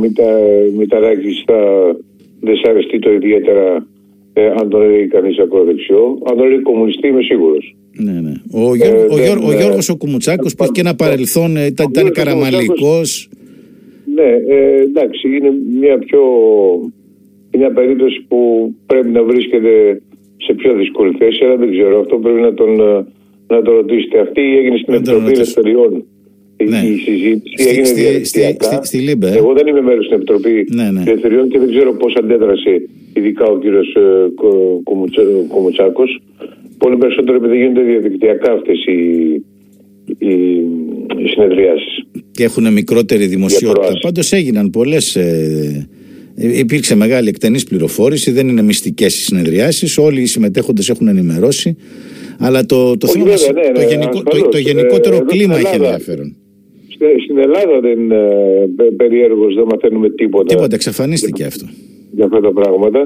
Μητα, 0.00 0.28
Μηταράκης 0.76 1.42
θα 1.46 1.60
δεσαρεστεί 2.40 2.98
το 2.98 3.12
ιδιαίτερα 3.12 3.86
ε, 4.32 4.46
αν 4.46 4.68
τον 4.68 4.82
έλεγε 4.82 5.04
κανείς 5.04 5.38
ακροδεξιό. 5.38 6.18
Αν 6.24 6.36
τον 6.36 6.46
έλεγε 6.46 6.62
κομμουνιστή 6.62 7.08
είμαι 7.08 7.22
σίγουρος. 7.22 7.76
Ναι, 7.92 8.20
ναι. 8.20 8.32
Ο, 8.52 8.74
Γιώργο, 8.74 9.00
ε, 9.00 9.20
ο, 9.20 9.24
Γιώργο, 9.24 9.48
ο 9.48 9.52
Γιώργος 9.52 9.88
ο 9.88 9.96
Κουμουτσάκος 9.96 10.54
που 10.54 10.62
έχει 10.62 10.72
και 10.72 10.80
ένα 10.80 10.94
παρελθόν, 10.94 11.56
ήταν, 11.56 11.86
ήταν 11.90 12.12
καραμαλικός. 12.12 13.28
Ναι, 14.14 14.54
ε, 14.54 14.80
εντάξει, 14.80 15.36
είναι 15.36 15.52
μια 15.80 15.98
πιο. 15.98 16.22
μια 17.58 17.72
περίπτωση 17.72 18.24
που 18.28 18.38
πρέπει 18.86 19.08
να 19.08 19.22
βρίσκεται 19.22 20.02
σε 20.36 20.54
πιο 20.54 20.74
δύσκολη 20.74 21.14
θέση, 21.18 21.44
αλλά 21.44 21.56
δεν 21.56 21.70
ξέρω. 21.70 22.00
Αυτό 22.00 22.18
πρέπει 22.18 22.40
να 22.40 22.54
τον, 22.54 22.76
να 23.46 23.62
τον 23.62 23.74
ρωτήσετε. 23.74 24.20
Αυτή 24.20 24.56
έγινε 24.58 24.76
στην 24.76 24.94
Επιτροπή 24.94 25.32
Ελευθεριών. 25.32 26.04
Ναι. 26.68 26.78
Η 26.78 26.96
συζήτηση 26.96 27.68
έγινε 27.68 27.90
διαδικτυακά. 27.92 28.64
Στη, 28.64 28.98
στη, 28.98 29.10
στη, 29.10 29.36
Εγώ 29.36 29.52
δεν 29.52 29.66
είμαι 29.66 29.80
μέρος 29.80 30.04
στην 30.04 30.16
Επιτροπή 30.16 30.66
ναι, 30.74 30.90
ναι. 30.90 31.02
Ελευθεριών 31.06 31.48
και 31.48 31.58
δεν 31.58 31.68
ξέρω 31.68 31.92
πώς 31.92 32.14
αντέδρασε 32.14 32.88
ειδικά 33.14 33.44
ο 33.44 33.58
κύριος 33.58 33.94
ε, 33.94 34.30
Κομουτσάκο. 35.48 36.04
Πολύ 36.78 36.96
περισσότερο 36.96 37.36
επειδή 37.36 37.56
γίνονται 37.56 37.82
διαδικτυακά 37.82 38.52
αυτές 38.52 38.84
οι, 38.86 39.32
οι, 40.18 40.32
οι 41.16 41.26
συνεδριάσεις 41.26 42.04
και 42.42 42.48
έχουν 42.48 42.72
μικρότερη 42.72 43.26
δημοσιότητα. 43.26 43.92
Πάντως 44.00 44.32
έγιναν 44.32 44.70
πολλές. 44.70 45.16
Ε, 45.16 45.88
ε, 46.36 46.58
υπήρξε 46.58 46.94
μεγάλη 46.94 47.28
εκτενής 47.28 47.64
πληροφόρηση, 47.64 48.30
δεν 48.30 48.48
είναι 48.48 48.62
μυστικές 48.62 49.20
οι 49.20 49.22
συνεδριάσεις. 49.22 49.98
Όλοι 49.98 50.20
οι 50.20 50.26
συμμετέχοντες 50.26 50.88
έχουν 50.88 51.08
ενημερώσει. 51.08 51.76
Αλλά 52.38 52.66
το, 52.66 52.96
το, 52.96 53.06
θέμα, 53.06 53.24
βέβαια, 53.24 53.52
ναι, 53.52 53.72
το, 53.72 53.80
ναι, 53.80 53.86
γενικό, 53.86 54.22
το, 54.22 54.48
το, 54.48 54.58
γενικότερο 54.58 55.16
ε, 55.16 55.24
κλίμα 55.26 55.56
έχει 55.58 55.74
ενδιαφέρον. 55.74 56.36
Στην 57.24 57.38
Ελλάδα 57.38 57.80
δεν 57.80 58.10
ε, 58.10 58.90
περίεργο, 58.96 59.46
δεν 59.54 59.64
μαθαίνουμε 59.72 60.10
τίποτα. 60.10 60.54
Τίποτα, 60.54 60.74
εξαφανίστηκε 60.74 61.44
αυτό. 61.44 61.66
Για 62.12 62.24
αυτά 62.24 62.40
τα 62.40 62.52
πράγματα. 62.52 63.00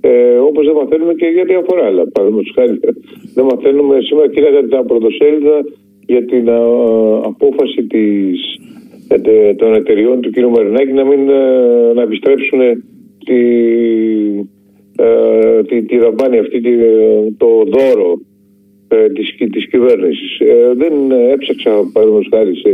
Ε, 0.00 0.36
Όπως 0.48 0.66
δεν 0.66 0.74
μαθαίνουμε 0.74 1.14
και 1.14 1.26
για 1.26 1.44
διάφορα 1.44 1.86
άλλα. 1.86 2.02
Παραδείγματος 2.12 2.52
χάρη, 2.54 2.80
δεν 3.34 3.44
μαθαίνουμε 3.44 3.96
σήμερα, 4.00 4.28
κοίταγα 4.28 4.68
τα 4.68 4.84
πρωτοσέλιδα 4.84 5.56
για 6.06 6.24
την 6.24 6.48
α, 6.50 6.60
απόφαση 7.32 7.82
της 7.92 8.38
των 9.56 9.74
εταιριών 9.74 10.20
του 10.20 10.30
κ. 10.30 10.38
Μαρινάκη 10.38 10.92
να 10.92 11.04
μην 11.04 11.28
ε, 11.28 11.92
να 11.94 12.02
επιστρέψουν 12.02 12.60
τη, 13.24 13.40
ε, 14.96 15.62
τη, 15.62 15.82
τη 15.82 15.98
δαπάνη 15.98 16.38
αυτή, 16.38 16.60
τη, 16.60 16.70
το 17.36 17.46
δώρο 17.46 18.20
ε, 18.88 19.08
της, 19.08 19.34
της 19.52 19.68
κυβέρνησης. 19.68 20.38
Ε, 20.40 20.72
δεν 20.74 21.10
έψαξα 21.10 21.70
παραδείγματος 21.92 22.28
χάρη 22.30 22.56
σε, 22.56 22.70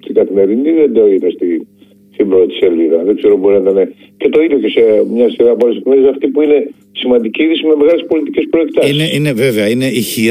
στην 0.00 0.14
καθημερινή, 0.14 0.72
δεν 0.72 0.92
το 0.92 1.06
είδα 1.06 1.30
στη, 1.30 1.66
στην 2.14 2.28
πρώτη 2.28 2.54
σελίδα. 2.54 2.98
Δεν 3.04 3.16
ξέρω 3.16 3.36
μπορεί 3.36 3.60
να 3.60 3.70
ήταν. 3.70 3.92
Και 4.16 4.28
το 4.28 4.42
ίδιο 4.42 4.58
και 4.58 4.68
σε 4.68 4.82
μια 5.14 5.30
σειρά 5.30 5.50
από 5.50 5.66
άλλες 5.66 5.78
εφημερίδε, 5.78 6.08
αυτή 6.08 6.26
που 6.28 6.42
είναι 6.42 6.70
σημαντική 6.92 7.42
είδηση 7.42 7.66
με 7.66 7.74
μεγάλες 7.76 8.04
πολιτικές 8.08 8.44
προεκτάσεις. 8.50 8.92
Είναι, 8.92 9.10
είναι 9.14 9.32
βέβαια, 9.32 9.68
είναι 9.68 9.86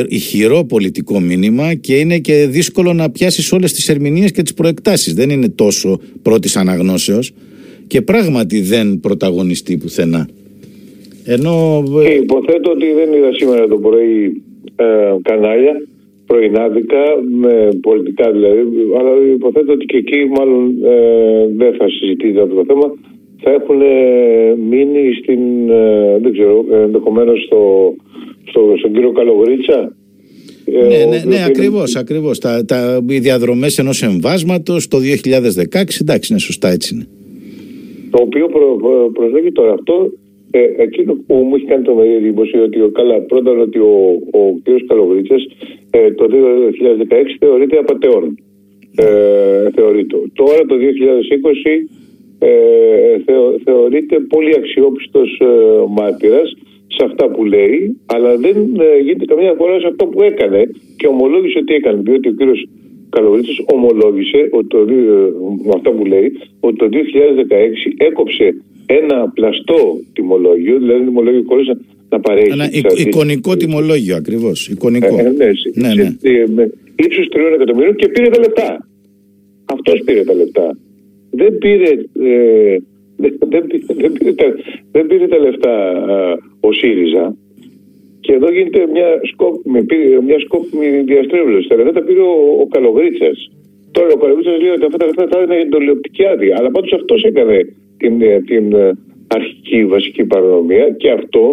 ηχηρό 0.07 0.63
πολιτικό 0.63 1.19
μήνυμα 1.19 1.73
και 1.73 1.95
είναι 1.95 2.17
και 2.19 2.47
δύσκολο 2.47 2.93
να 2.93 3.09
πιάσεις 3.09 3.51
όλες 3.51 3.73
τις 3.73 3.89
ερμηνείες 3.89 4.31
και 4.31 4.41
τις 4.41 4.53
προεκτάσεις. 4.53 5.13
Δεν 5.13 5.29
είναι 5.29 5.49
τόσο 5.49 5.99
πρώτης 6.21 6.55
αναγνώσεως 6.55 7.31
και 7.87 8.01
πράγματι 8.01 8.61
δεν 8.61 8.99
πρωταγωνιστεί 8.99 9.77
πουθενά. 9.77 10.27
Ενώ... 11.25 11.83
Και 12.03 12.13
υποθέτω 12.13 12.71
ότι 12.71 12.85
δεν 12.93 13.13
είδα 13.13 13.33
σήμερα 13.33 13.67
το 13.67 13.77
πρωί 13.77 14.41
ε, 14.75 14.85
κανάλια 15.21 15.81
πρωινάδικα, 16.33 17.03
με 17.41 17.69
πολιτικά 17.81 18.31
δηλαδή, 18.31 18.61
αλλά 18.99 19.11
υποθέτω 19.33 19.71
ότι 19.71 19.85
και 19.85 19.97
εκεί 19.97 20.19
μάλλον 20.37 20.61
ε, 20.83 21.47
δεν 21.55 21.73
θα 21.77 21.85
συζητείται 21.89 22.41
αυτό 22.41 22.55
το 22.55 22.65
θέμα. 22.67 22.87
Θα 23.43 23.51
έχουν 23.51 23.81
μείνει 24.69 25.13
στην, 25.21 25.69
ε, 25.69 26.17
δεν 26.21 26.31
ξέρω, 26.33 26.65
ενδεχομένως 26.71 27.43
στο, 27.45 27.93
στο, 28.49 28.73
στον 28.77 28.93
κύριο 28.93 29.11
Καλογρίτσα. 29.11 29.95
Ε, 30.65 30.87
ναι, 30.87 31.05
ναι, 31.05 31.35
ναι, 31.35 31.43
ακριβώς, 31.43 31.95
ακριβώς. 31.95 32.39
Τα, 32.39 32.65
τα, 32.65 33.01
οι 33.07 33.19
διαδρομές 33.19 33.77
ενός 33.77 34.03
εμβάσματος 34.03 34.87
το 34.87 34.97
2016, 34.97 35.83
εντάξει, 36.01 36.27
είναι 36.31 36.39
σωστά, 36.39 36.69
έτσι 36.69 36.95
είναι. 36.95 37.07
Το 38.11 38.21
οποίο 38.21 38.47
προ, 38.47 38.77
προ, 39.13 39.29
τώρα 39.53 39.73
αυτό 39.73 40.11
ε, 40.55 40.61
εκείνο 40.77 41.13
που 41.27 41.35
μου 41.35 41.55
έχει 41.55 41.65
κάνει 41.65 41.83
το 41.83 41.93
μεγάλη 41.93 42.15
εντύπωση 42.15 42.57
ότι 42.57 42.81
ο, 42.81 42.89
καλά, 42.89 43.21
πρώτα 43.21 43.51
ότι 43.51 43.79
ο, 43.79 43.93
ο 44.31 44.41
κ. 44.63 44.67
Καλογρίτσας 44.87 45.45
ε, 45.97 46.11
το 46.11 46.25
2016 46.31 47.35
θεωρείται 47.39 47.77
απαταιών. 47.77 48.37
Ε, 48.95 49.69
θεωρείται. 49.75 50.17
Τώρα 50.33 50.61
το 50.67 50.75
2020 50.75 50.85
ε, 52.39 53.19
θεω, 53.25 53.55
θεωρείται 53.63 54.19
πολύ 54.19 54.53
αξιόπιστος 54.55 55.39
ε, 55.41 55.45
μάρτυρας 55.89 56.49
σε 56.87 57.05
αυτά 57.05 57.29
που 57.31 57.45
λέει, 57.45 58.01
αλλά 58.05 58.37
δεν 58.37 58.55
ε, 58.79 58.99
γίνεται 59.01 59.25
καμία 59.25 59.53
φορά 59.57 59.79
σε 59.79 59.87
αυτό 59.87 60.05
που 60.05 60.21
έκανε 60.21 60.61
και 60.97 61.07
ομολόγησε 61.07 61.57
ότι 61.57 61.73
έκανε. 61.73 62.01
Διότι 62.01 62.27
ο 62.27 62.31
κύριος 62.31 62.67
Καλογρίτσος 63.15 63.65
ομολόγησε 63.73 64.49
ότι 64.51 64.67
το, 64.67 64.79
ε, 64.79 64.93
με 65.67 65.73
αυτά 65.75 65.91
που 65.91 66.05
λέει 66.05 66.27
ότι 66.59 66.75
το 66.75 66.89
2016 66.91 66.97
έκοψε 67.97 68.45
ένα 68.85 69.31
πλαστό 69.35 69.81
τιμολόγιο, 70.13 70.77
δηλαδή 70.77 71.03
τιμολόγιο 71.03 71.43
χωρίς 71.47 71.67
να 72.15 72.19
παρέχει. 72.19 72.51
Ένα 72.51 72.69
εικονικό 73.05 73.55
τιμολόγιο 73.55 74.15
ακριβώς. 74.15 74.67
Εικονικό. 74.67 75.15
Ε, 75.19 75.21
ναι, 75.21 75.49
ναι, 75.73 75.93
ναι. 75.93 76.09
Με 76.55 76.63
ύψου 76.95 77.23
τριών 77.29 77.53
εκατομμυρίων 77.53 77.95
και 77.95 78.07
πήρε 78.07 78.29
τα 78.29 78.39
λεπτά. 78.39 78.87
Αυτός 79.65 80.01
πήρε 80.05 80.23
τα 80.23 80.33
λεπτά. 80.33 80.77
Δεν 81.31 81.57
πήρε. 81.57 81.89
Ε, 82.29 82.77
δεν, 83.17 83.37
δεν, 83.49 83.63
δεν, 84.01 84.11
πήρε 84.11 84.33
τα, 84.33 84.45
δεν 84.91 85.07
πήρε 85.07 85.27
τα 85.27 85.39
λεφτά 85.39 85.75
ο 86.59 86.69
ΣΥΡΙΖΑ 86.73 87.35
και 88.25 88.33
εδώ 88.33 88.49
γίνεται 88.51 88.81
μια 88.95 89.09
σκόπιμη, 89.31 89.81
μια 90.29 90.39
σκόπιμη 90.45 90.87
διαστρέβλωση. 91.11 91.67
Τα 91.67 91.75
λεφτά 91.75 91.91
τα 91.91 92.03
πήρε 92.07 92.19
ο, 92.19 92.35
ο 92.63 92.65
Καλογρίτσας. 92.75 93.37
Τώρα 93.91 94.09
ο 94.15 94.19
Καλογρίτσας 94.21 94.61
λέει 94.61 94.73
ότι 94.77 94.85
αυτά 94.85 94.97
τα 94.97 95.05
λεφτά 95.05 95.25
θα 95.31 95.37
είναι 95.43 95.57
εντολιοπτική 95.65 96.25
άδεια. 96.25 96.55
Αλλά 96.59 96.69
πάντως 96.71 96.93
αυτός 96.93 97.23
έκανε 97.23 97.57
την, 97.97 98.21
ε, 98.21 98.41
την 98.49 98.73
ε, 98.73 98.91
αρχική 99.27 99.85
βασική 99.85 100.23
παρανομία 100.23 100.89
και 100.89 101.09
αυτό 101.11 101.43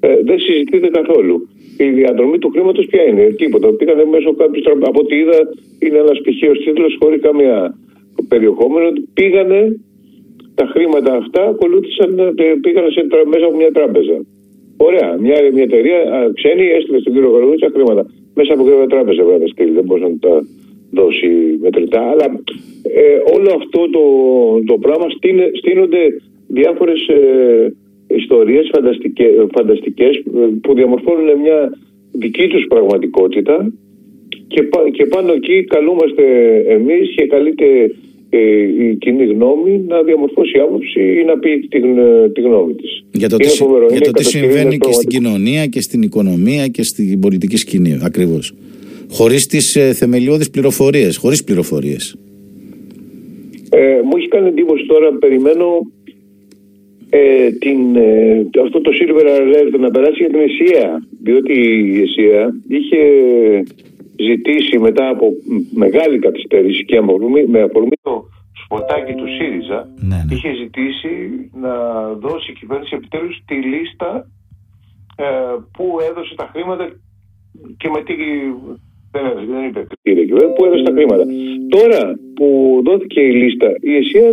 ε, 0.00 0.16
δεν 0.28 0.38
συζητείται 0.40 0.88
καθόλου. 0.88 1.48
Η 1.78 1.88
διαδρομή 1.90 2.38
του 2.38 2.50
χρήματος 2.50 2.86
ποια 2.86 3.02
είναι, 3.02 3.24
τίποτα. 3.40 3.68
Πήγανε 3.72 4.04
μέσω 4.04 4.34
κάποιου 4.34 4.62
Από 4.90 5.00
ό,τι 5.00 5.16
είδα, 5.16 5.38
είναι 5.78 5.98
ένας 5.98 6.20
πηχαίος 6.24 6.58
τίτλος 6.64 6.96
χωρίς 7.00 7.20
καμία 7.20 7.78
περιεχόμενο. 8.28 8.88
Πήγανε 9.14 9.80
τα 10.54 10.66
χρήματα 10.66 11.12
αυτά, 11.16 11.42
ακολούθησαν, 11.48 12.34
πήγανε 12.62 12.90
σε, 12.90 13.06
μέσα 13.32 13.44
από 13.46 13.56
μια 13.56 13.72
τράπεζα. 13.72 14.16
Ωραία. 14.76 15.16
Μια, 15.20 15.36
μια 15.52 15.62
εταιρεία 15.62 15.98
ξένη 16.34 16.64
έστειλε 16.76 16.98
στον 17.00 17.12
κύριο 17.12 17.30
Καλογούτσα 17.30 17.70
χρήματα. 17.74 18.06
Μέσα 18.34 18.52
από 18.52 18.62
μια 18.64 18.86
τράπεζα 18.94 19.22
βέβαια 19.24 19.38
τα 19.38 19.46
στείλει. 19.46 19.70
Δεν 19.70 19.84
μπορούσε 19.84 20.08
να 20.08 20.18
τα 20.18 20.34
δώσει 20.90 21.28
μετρητά. 21.60 22.02
Αλλά 22.12 22.26
ε, 23.02 23.18
όλο 23.36 23.50
αυτό 23.60 23.80
το, 23.96 24.04
το 24.70 24.78
πράγμα 24.78 25.06
στείνονται 25.60 26.02
διάφορες 26.48 27.00
ε, 27.08 27.74
ιστορίες 28.08 28.70
φανταστικές, 28.74 29.30
φανταστικές 29.56 30.16
ε, 30.16 30.22
που 30.62 30.74
διαμορφώνουν 30.74 31.38
μια 31.42 31.78
δική 32.12 32.46
τους 32.46 32.64
πραγματικότητα 32.68 33.72
και, 34.46 34.68
και 34.92 35.04
πάνω 35.06 35.32
εκεί 35.32 35.64
καλούμαστε 35.64 36.24
εμείς 36.68 37.14
και 37.14 37.26
καλείται 37.26 37.90
ε, 38.30 38.38
η 38.84 38.96
κοινή 39.00 39.24
γνώμη 39.24 39.84
να 39.88 40.02
διαμορφώσει 40.02 40.58
άποψη 40.58 41.00
ή 41.00 41.24
να 41.24 41.38
πει 41.38 41.58
τη, 41.58 41.80
τη 42.32 42.40
γνώμη 42.40 42.74
της. 42.74 43.04
Για 43.12 43.28
το, 43.28 43.36
τι, 43.36 43.48
για 43.90 44.00
το 44.00 44.10
τι 44.10 44.24
συμβαίνει 44.24 44.78
και 44.78 44.92
στην 44.92 45.08
κοινωνία 45.08 45.66
και 45.66 45.80
στην 45.80 46.02
οικονομία 46.02 46.66
και 46.66 46.82
στην 46.82 47.20
πολιτική 47.20 47.56
σκηνή 47.56 47.98
ακριβώς 48.02 48.54
χωρίς 49.10 49.46
τις 49.46 49.76
ε, 49.76 49.92
θεμελιώδεις 49.92 50.50
πληροφορίες, 50.50 51.16
χωρίς 51.16 51.44
πληροφορίες. 51.44 52.16
Ε, 53.70 54.00
μου 54.04 54.16
έχει 54.16 54.28
κάνει 54.28 54.48
εντύπωση 54.48 54.86
τώρα, 54.86 55.12
περιμένω 55.12 55.66
ε, 57.10 57.50
την, 57.50 57.96
ε, 57.96 58.48
αυτό 58.62 58.80
το 58.80 58.90
Silver 58.98 59.26
Alert 59.26 59.78
να 59.78 59.90
περάσει 59.90 60.18
για 60.18 60.28
την 60.28 60.40
ΕΣΥΑ, 60.40 61.06
διότι 61.22 61.52
η 61.94 62.00
ΕΣΥΑ 62.00 62.54
είχε 62.68 63.02
ζητήσει 64.16 64.78
μετά 64.78 65.08
από 65.08 65.26
μεγάλη 65.74 66.18
καθυστέρηση 66.18 66.84
και 66.84 67.00
με 67.46 67.60
αφορμή 67.60 67.96
το 68.02 68.24
σποτάκι 68.64 69.12
του 69.12 69.28
ΣΥΡΙΖΑ 69.28 69.88
Ναι, 69.96 70.16
ναι. 70.16 70.34
είχε 70.34 70.54
ζητήσει 70.54 71.14
να 71.54 71.72
δώσει 72.12 72.50
η 72.50 72.54
κυβέρνηση 72.54 72.94
επιτέλους 72.94 73.36
τη 73.46 73.54
λίστα 73.54 74.30
ε, 75.16 75.24
που 75.72 75.98
έδωσε 76.10 76.34
τα 76.34 76.50
χρήματα 76.52 76.84
και 77.76 77.88
με 77.88 78.02
τι 78.02 78.14
δεν, 79.12 79.26
έδωσε, 79.26 79.46
δεν 79.46 79.64
είπε 79.64 79.86
κριτήρια 79.90 80.24
κυβέρνηση 80.24 80.54
που 80.56 80.64
έδωσε 80.64 80.82
τα 80.82 80.92
χρήματα. 80.96 81.24
Τώρα 81.76 82.18
που 82.34 82.80
δόθηκε 82.84 83.20
η 83.20 83.32
λίστα 83.32 83.68
η 83.80 83.96
ΕΣΥΑ 83.96 84.30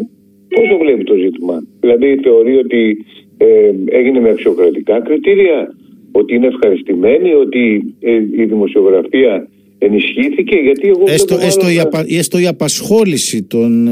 πώς 0.50 0.68
το 0.72 0.78
βλέπει 0.78 1.04
το 1.04 1.16
ζήτημα; 1.16 1.64
Δηλαδή 1.80 2.20
θεωρεί 2.24 2.56
ότι 2.58 3.06
ε, 3.38 3.72
έγινε 4.00 4.20
με 4.20 4.30
αξιοκρατικά 4.30 5.02
κριτήρια 5.02 5.76
ότι 6.12 6.36
είναι 6.36 6.48
ευχαριστημένοι, 6.48 7.34
ότι 7.34 7.84
ε, 8.00 8.12
η 8.42 8.46
δημοσιογραφία 8.46 9.48
ενισχύθηκε 9.78 10.56
γιατί 10.56 10.88
εγώ 10.88 11.04
Έστω, 11.08 11.28
βλέπω 11.36 11.48
έστω, 11.48 11.62
μάλλον 11.62 11.76
η 11.76 11.78
να- 11.78 11.84
απα- 11.84 12.06
έστω 12.10 12.38
η 12.40 12.48
απασχόληση 12.48 13.44
των 13.44 13.88
ε, 13.88 13.92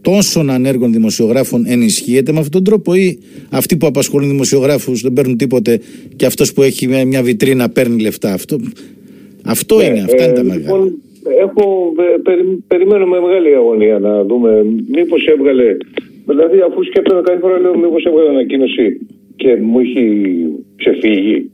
τόσων 0.00 0.50
ανέργων 0.50 0.92
δημοσιογράφων 0.92 1.64
ενισχύεται 1.66 2.32
με 2.32 2.38
αυτόν 2.38 2.52
τον 2.52 2.64
τρόπο 2.64 2.94
ή 2.94 3.18
αυτοί 3.50 3.76
που 3.76 3.86
απασχολούν 3.86 4.28
δημοσιογράφους 4.28 5.00
δεν 5.02 5.12
παίρνουν 5.12 5.36
τίποτε 5.36 5.80
και 6.16 6.26
αυτός 6.26 6.52
που 6.52 6.62
έχει 6.62 6.86
μια- 6.86 7.06
μια 7.06 7.22
βιτρίνα 7.22 7.68
παίρνει 7.68 8.00
λεφτά; 8.00 8.32
Αυτό, 8.32 8.56
αυτό 9.44 9.84
είναι, 9.84 10.00
αυτά 10.02 10.24
είναι 10.24 10.32
τα 10.32 10.40
Ε, 10.40 10.44
μεγάλα. 10.44 10.76
Λοιπόν, 10.76 11.02
έχω, 11.44 11.92
ε, 12.14 12.18
περι- 12.26 12.58
περιμένω 12.66 13.06
με 13.06 13.20
μεγάλη 13.20 13.54
αγωνία 13.54 13.98
να 13.98 14.24
δούμε 14.24 14.50
μήπως 14.96 15.26
έβγαλε, 15.26 15.76
δηλαδή 16.26 16.58
αφού 16.68 16.84
σκέφτομαι 16.84 17.20
κάθε 17.24 17.38
φορά 17.38 17.58
λέω 17.60 17.78
μήπως 17.78 18.04
έβγαλε 18.04 18.28
ανακοίνωση 18.28 18.86
και 19.36 19.56
μου 19.62 19.78
έχει 19.80 20.04
ξεφύγει. 20.76 21.50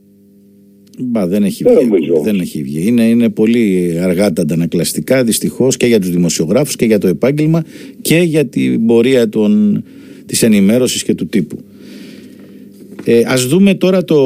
Μπα, 0.99 1.27
δεν 1.27 1.43
έχει 1.43 1.63
Δεν 1.63 1.73
βγει. 1.77 1.85
νομίζω. 1.87 2.11
ακόμα, 2.11 2.25
Δεν 2.31 2.39
έχει 2.39 2.63
βγει. 2.63 2.87
Είναι, 2.87 3.03
είναι 3.09 3.29
πολύ 3.29 3.93
αργά 4.03 4.33
τα 4.33 4.41
αντανακλαστικά 4.41 5.23
δυστυχώς 5.23 5.77
και 5.77 5.85
για 5.85 5.99
τους 5.99 6.09
δημοσιογράφους 6.09 6.75
και 6.75 6.85
για 6.85 6.97
το 6.97 7.07
επάγγελμα 7.07 7.63
και 8.01 8.15
για 8.17 8.45
την 8.45 8.85
πορεία 8.85 9.29
των, 9.29 9.83
της 10.25 10.43
ενημέρωσης 10.43 11.03
και 11.03 11.13
του 11.13 11.27
τύπου. 11.27 11.57
Ε, 13.05 13.21
ας 13.27 13.45
δούμε 13.47 13.73
τώρα 13.73 14.03
το... 14.03 14.17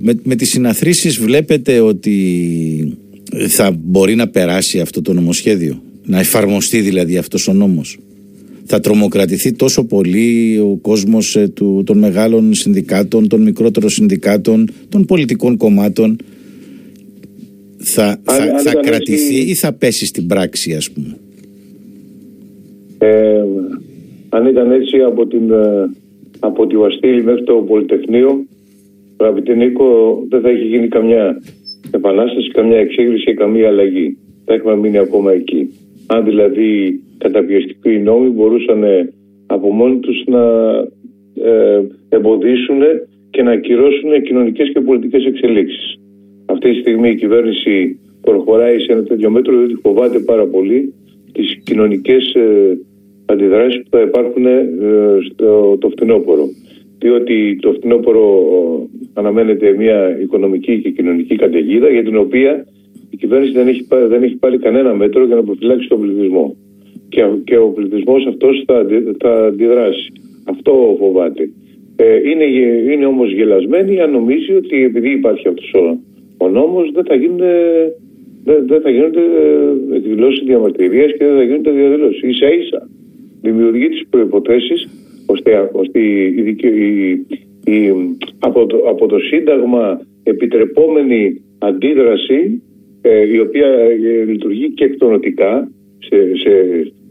Με, 0.00 0.20
με 0.22 0.34
τις 0.34 0.50
συναθρήσεις 0.50 1.18
βλέπετε 1.18 1.80
ότι 1.80 2.16
θα 3.48 3.76
μπορεί 3.84 4.14
να 4.14 4.28
περάσει 4.28 4.80
αυτό 4.80 5.02
το 5.02 5.12
νομοσχέδιο. 5.12 5.82
Να 6.06 6.18
εφαρμοστεί 6.18 6.80
δηλαδή 6.80 7.16
αυτός 7.16 7.48
ο 7.48 7.52
νόμος. 7.52 7.98
Θα 8.64 8.80
τρομοκρατηθεί 8.80 9.52
τόσο 9.52 9.84
πολύ 9.84 10.58
ο 10.58 10.78
κόσμος 10.82 11.36
ε, 11.36 11.48
του, 11.48 11.82
των 11.86 11.98
μεγάλων 11.98 12.54
συνδικάτων, 12.54 13.28
των 13.28 13.42
μικρότερων 13.42 13.90
συνδικάτων, 13.90 14.68
των 14.88 15.04
πολιτικών 15.04 15.56
κομμάτων. 15.56 16.16
Θα, 17.76 18.20
θα, 18.22 18.34
αν 18.34 18.58
θα 18.58 18.70
ήταν 18.70 18.82
κρατηθεί 18.82 19.36
έτσι- 19.36 19.50
ή 19.50 19.54
θα 19.54 19.72
πέσει 19.72 20.06
στην 20.06 20.26
πράξη 20.26 20.74
ας 20.74 20.90
πούμε; 20.90 21.16
Ε, 22.98 23.42
αν 24.28 24.46
ήταν 24.46 24.70
έτσι 24.70 24.96
από, 24.98 25.26
την, 25.26 25.50
ε, 25.50 25.90
από 26.38 26.66
τη 26.66 26.76
Βαστήλη 26.76 27.24
μέχρι 27.24 27.44
το 27.44 27.54
Πολυτεχνείο, 27.54 28.44
αγαπητέ 29.16 29.54
Νίκο, 29.54 30.18
δεν 30.28 30.40
θα 30.40 30.48
έχει 30.48 30.66
γίνει 30.66 30.88
καμιά 30.88 31.40
επανάσταση, 31.96 32.50
καμιά 32.50 32.78
εξέγερση 32.78 33.24
και 33.24 33.34
καμία 33.34 33.68
αλλαγή. 33.68 34.16
Θα 34.44 34.54
έχουμε 34.54 34.76
μείνει 34.76 34.98
ακόμα 34.98 35.32
εκεί. 35.32 35.68
Αν 36.06 36.24
δηλαδή 36.24 37.00
καταπιεστικοί 37.18 37.98
νόμοι 37.98 38.28
μπορούσαν 38.28 38.82
ε, 38.82 39.12
από 39.46 39.72
μόνοι 39.72 39.98
τους 39.98 40.24
να 40.26 40.42
ε, 41.50 41.82
εμποδίσουν 42.08 42.80
και 43.30 43.42
να 43.42 43.50
ακυρώσουν 43.50 44.22
κοινωνικές 44.22 44.70
και 44.72 44.80
πολιτικές 44.80 45.24
εξελίξεις. 45.24 45.98
Αυτή 46.46 46.70
τη 46.72 46.78
στιγμή 46.80 47.08
η 47.10 47.14
κυβέρνηση 47.14 47.98
προχωράει 48.20 48.80
σε 48.80 48.92
ένα 48.92 49.02
τέτοιο 49.02 49.30
μέτρο 49.30 49.56
διότι 49.56 49.74
φοβάται 49.74 50.18
πάρα 50.18 50.46
πολύ 50.46 50.94
τις 51.32 51.62
κοινωνικές 51.64 52.34
ε, 52.34 52.78
αντιδράσεις 53.26 53.82
που 53.82 53.88
θα 53.90 54.00
υπάρχουν 54.00 54.46
ε, 54.46 54.68
στο 55.30 55.76
το 55.80 55.88
φθινόπωρο. 55.88 56.48
Διότι 56.98 57.58
το 57.60 57.72
φθινόπωρο 57.72 58.26
ε, 58.52 58.96
αναμένεται 59.14 59.74
μια 59.76 60.20
οικονομική 60.20 60.80
και 60.80 60.90
κοινωνική 60.90 61.36
καταιγίδα 61.36 61.88
για 61.90 62.02
την 62.02 62.16
οποία 62.16 62.66
η 63.10 63.16
κυβέρνηση 63.16 63.52
δεν 63.52 63.68
έχει, 63.68 63.86
πά- 63.86 64.08
δεν 64.08 64.22
έχει 64.22 64.36
πάρει 64.36 64.58
κανένα 64.58 64.94
μέτρο 64.94 65.26
για 65.26 65.34
να 65.36 65.42
προφυλάξει 65.42 65.88
τον 65.88 66.00
πληθυσμό. 66.00 66.56
Και, 67.08 67.22
και 67.44 67.56
ο 67.56 67.68
πληθυσμός 67.68 68.26
αυτός 68.26 68.62
θα, 68.66 68.78
αντι- 68.78 69.16
θα 69.22 69.44
αντιδράσει. 69.46 70.12
Αυτό 70.44 70.96
φοβάται. 70.98 71.50
Ε, 71.96 72.28
είναι, 72.30 72.46
γε- 72.46 72.92
είναι 72.92 73.06
όμως 73.06 73.32
γελασμένη 73.32 74.00
αν 74.00 74.10
νομίζει 74.10 74.52
ότι 74.52 74.82
επειδή 74.84 75.10
υπάρχει 75.10 75.48
αυτός 75.48 75.74
ο, 75.74 75.98
ο 76.44 76.48
νόμος 76.48 76.90
δεν 76.92 77.04
θα 77.04 77.14
γίνουν 77.14 77.40
δεν, 78.44 78.66
δεν 78.66 78.80
θα 78.80 78.90
γίνονται 78.90 79.20
ε, 79.20 79.96
εκδηλώσεις 79.96 80.44
διαμαρτυρίας 80.44 81.12
και 81.12 81.24
δεν 81.24 81.36
θα 81.36 81.42
γίνονται 81.42 81.70
διαδηλώσεις. 81.70 82.36
σα 82.38 82.48
ίσα 82.48 82.88
δημιουργεί 83.40 83.88
τις 83.88 84.02
προποθέσει 84.10 84.74
ώστε, 85.34 85.70
ώστε 85.72 85.98
η, 86.00 86.34
η, 86.36 86.42
δικαι- 86.42 86.74
η- 86.74 87.26
η- 87.64 88.16
από, 88.38 88.66
το, 88.66 88.76
από 88.76 89.06
το 89.06 89.18
Σύνταγμα 89.18 90.00
επιτρεπόμενη 90.22 91.44
αντίδραση 91.58 92.62
ε, 93.02 93.32
η 93.34 93.38
οποία 93.38 93.66
ε, 93.66 94.24
λειτουργεί 94.24 94.70
και 94.70 94.84
εκτονοτικά 94.84 95.70
σε, 95.98 96.16
σε, 96.36 96.52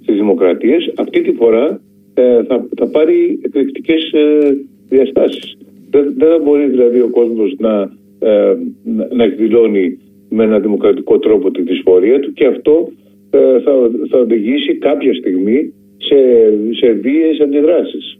στις 0.02 0.16
δημοκρατίες 0.16 0.94
αυτή 0.96 1.22
τη 1.22 1.32
φορά 1.32 1.82
ε, 2.14 2.44
θα, 2.44 2.68
θα 2.78 2.88
πάρει 2.88 3.40
εκρηκτικές 3.42 4.12
ε, 4.12 4.58
διαστάσεις. 4.90 5.58
Δεν, 5.90 6.14
δεν 6.18 6.30
θα 6.30 6.40
μπορεί 6.44 6.66
δηλαδή 6.66 7.00
ο 7.00 7.10
κόσμος 7.10 7.56
να, 7.60 7.92
ε, 8.20 8.56
να, 8.84 9.08
να 9.12 9.24
εκδηλώνει 9.24 9.98
με 10.30 10.44
ένα 10.44 10.60
δημοκρατικό 10.60 11.20
τρόπο 11.20 11.52
τη 11.52 11.62
δυσφορία 11.62 12.20
του 12.20 12.34
και 12.34 12.46
αυτό 12.46 12.92
ε, 13.30 13.60
θα, 13.60 13.72
θα 14.10 14.18
οδηγήσει 14.18 14.76
κάποια 14.78 15.14
στιγμή 15.14 15.74
σε, 16.08 16.20
σε 16.80 16.92
βίαιες 16.92 17.40
αντιδράσεις. 17.40 18.18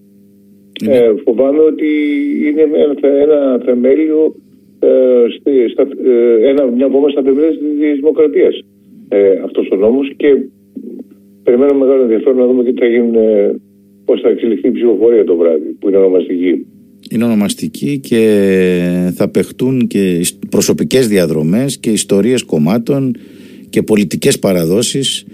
Ε, 0.88 1.12
φοβάμαι 1.24 1.60
ότι 1.72 1.88
είναι 2.48 2.62
ένα, 2.62 2.94
θε- 3.02 3.22
ένα 3.28 3.62
θεμέλιο, 3.66 4.36
ε, 4.80 4.90
στη, 5.40 5.52
στα, 5.72 5.82
ε, 6.12 6.50
ένα, 6.50 6.66
μια 6.66 6.88
βόμβα 6.90 7.10
στα 7.10 7.22
θεμέλια 7.24 7.50
της 7.50 7.96
δημοκρατίας 7.96 8.56
ε, 9.10 9.30
αυτός 9.44 9.68
ο 9.72 9.76
νόμος 9.76 10.12
και 10.18 10.28
περιμένω 11.44 11.74
μεγάλο 11.74 12.02
ενδιαφέρον 12.02 12.38
να 12.38 12.46
δούμε 12.48 12.64
τι 12.64 12.72
θα 12.80 12.86
γίνουν, 12.86 13.16
ε, 13.16 13.56
πώς 14.06 14.22
θα 14.22 14.30
εξελιχθεί 14.30 14.68
η 14.68 14.72
ψηφοφορία 14.72 15.24
το 15.24 15.36
βράδυ 15.36 15.76
που 15.80 15.88
είναι 15.88 15.98
ονομαστική. 15.98 16.66
είναι 17.12 17.24
ονομαστική 17.24 18.00
και 18.00 18.22
θα 19.16 19.30
παιχτούν 19.30 19.88
και 19.88 20.12
ισ- 20.12 20.46
προσωπικές 20.50 21.08
διαδρομές 21.08 21.80
και 21.80 21.90
ιστορίες 21.92 22.44
κομμάτων 22.44 23.16
και 23.70 23.82
πολιτικές 23.82 24.40
παραδόσεις 24.40 25.26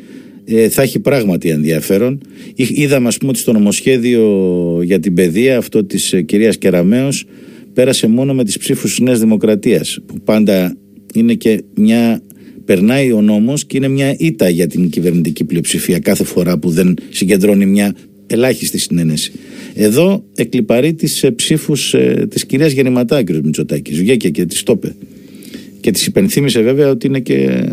ε, 0.51 0.69
θα 0.69 0.81
έχει 0.81 0.99
πράγματι 0.99 1.49
ενδιαφέρον 1.49 2.21
Εί- 2.55 2.79
είδαμε 2.79 3.07
ας 3.07 3.17
πούμε 3.17 3.31
ότι 3.31 3.39
στο 3.39 3.51
νομοσχέδιο 3.51 4.81
για 4.83 4.99
την 4.99 5.13
παιδεία 5.13 5.57
αυτό 5.57 5.83
της 5.83 6.13
ε, 6.13 6.21
κυρίας 6.21 6.57
Κεραμέως 6.57 7.25
πέρασε 7.73 8.07
μόνο 8.07 8.33
με 8.33 8.43
τις 8.43 8.57
ψήφους 8.57 8.89
της 8.89 8.99
Νέας 8.99 9.19
Δημοκρατίας 9.19 9.99
που 10.05 10.19
πάντα 10.23 10.77
είναι 11.13 11.33
και 11.33 11.63
μια 11.75 12.21
περνάει 12.65 13.11
ο 13.11 13.21
νόμος 13.21 13.65
και 13.65 13.77
είναι 13.77 13.87
μια 13.87 14.15
ήττα 14.19 14.49
για 14.49 14.67
την 14.67 14.89
κυβερνητική 14.89 15.43
πλειοψηφία 15.43 15.99
κάθε 15.99 16.23
φορά 16.23 16.57
που 16.57 16.69
δεν 16.69 16.93
συγκεντρώνει 17.09 17.65
μια 17.65 17.95
ελάχιστη 18.27 18.77
συνένεση. 18.77 19.31
Εδώ 19.73 20.23
εκλυπαρεί 20.35 20.93
τις 20.93 21.23
ε, 21.23 21.31
ψήφους 21.31 21.93
ε, 21.93 22.27
της 22.29 22.45
κυρίας 22.45 22.71
Γεννηματά, 22.71 23.23
κ. 23.23 23.29
Μητσοτάκης. 23.29 23.97
Βγήκε 23.97 24.29
και 24.29 24.45
της 24.45 24.63
το 24.63 24.73
είπε. 24.75 24.95
Και 25.79 25.91
της 25.91 26.05
υπενθύμησε 26.05 26.61
βέβαια 26.61 26.89
ότι 26.89 27.07
είναι 27.07 27.19
και... 27.19 27.69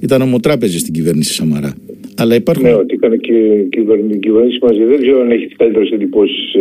ήταν 0.00 0.22
ομοτράπεζη 0.22 0.78
στην 0.78 0.92
κυβέρνηση 0.92 1.32
Σαμαρά. 1.32 1.74
Αλλά 2.22 2.34
υπάρχουν... 2.34 2.64
Ναι, 2.64 2.74
ότι 2.74 2.94
έκανε 2.94 3.16
και 3.16 3.32
η 3.32 3.68
κυβερνή- 3.70 4.14
η 4.14 4.18
κυβέρνηση 4.18 4.58
μαζί. 4.62 4.84
Δεν 4.84 5.00
ξέρω 5.00 5.20
αν 5.20 5.30
έχει 5.30 5.46
τις 5.46 5.56
καλύτερες 5.56 5.90
εντυπώσεις 5.90 6.54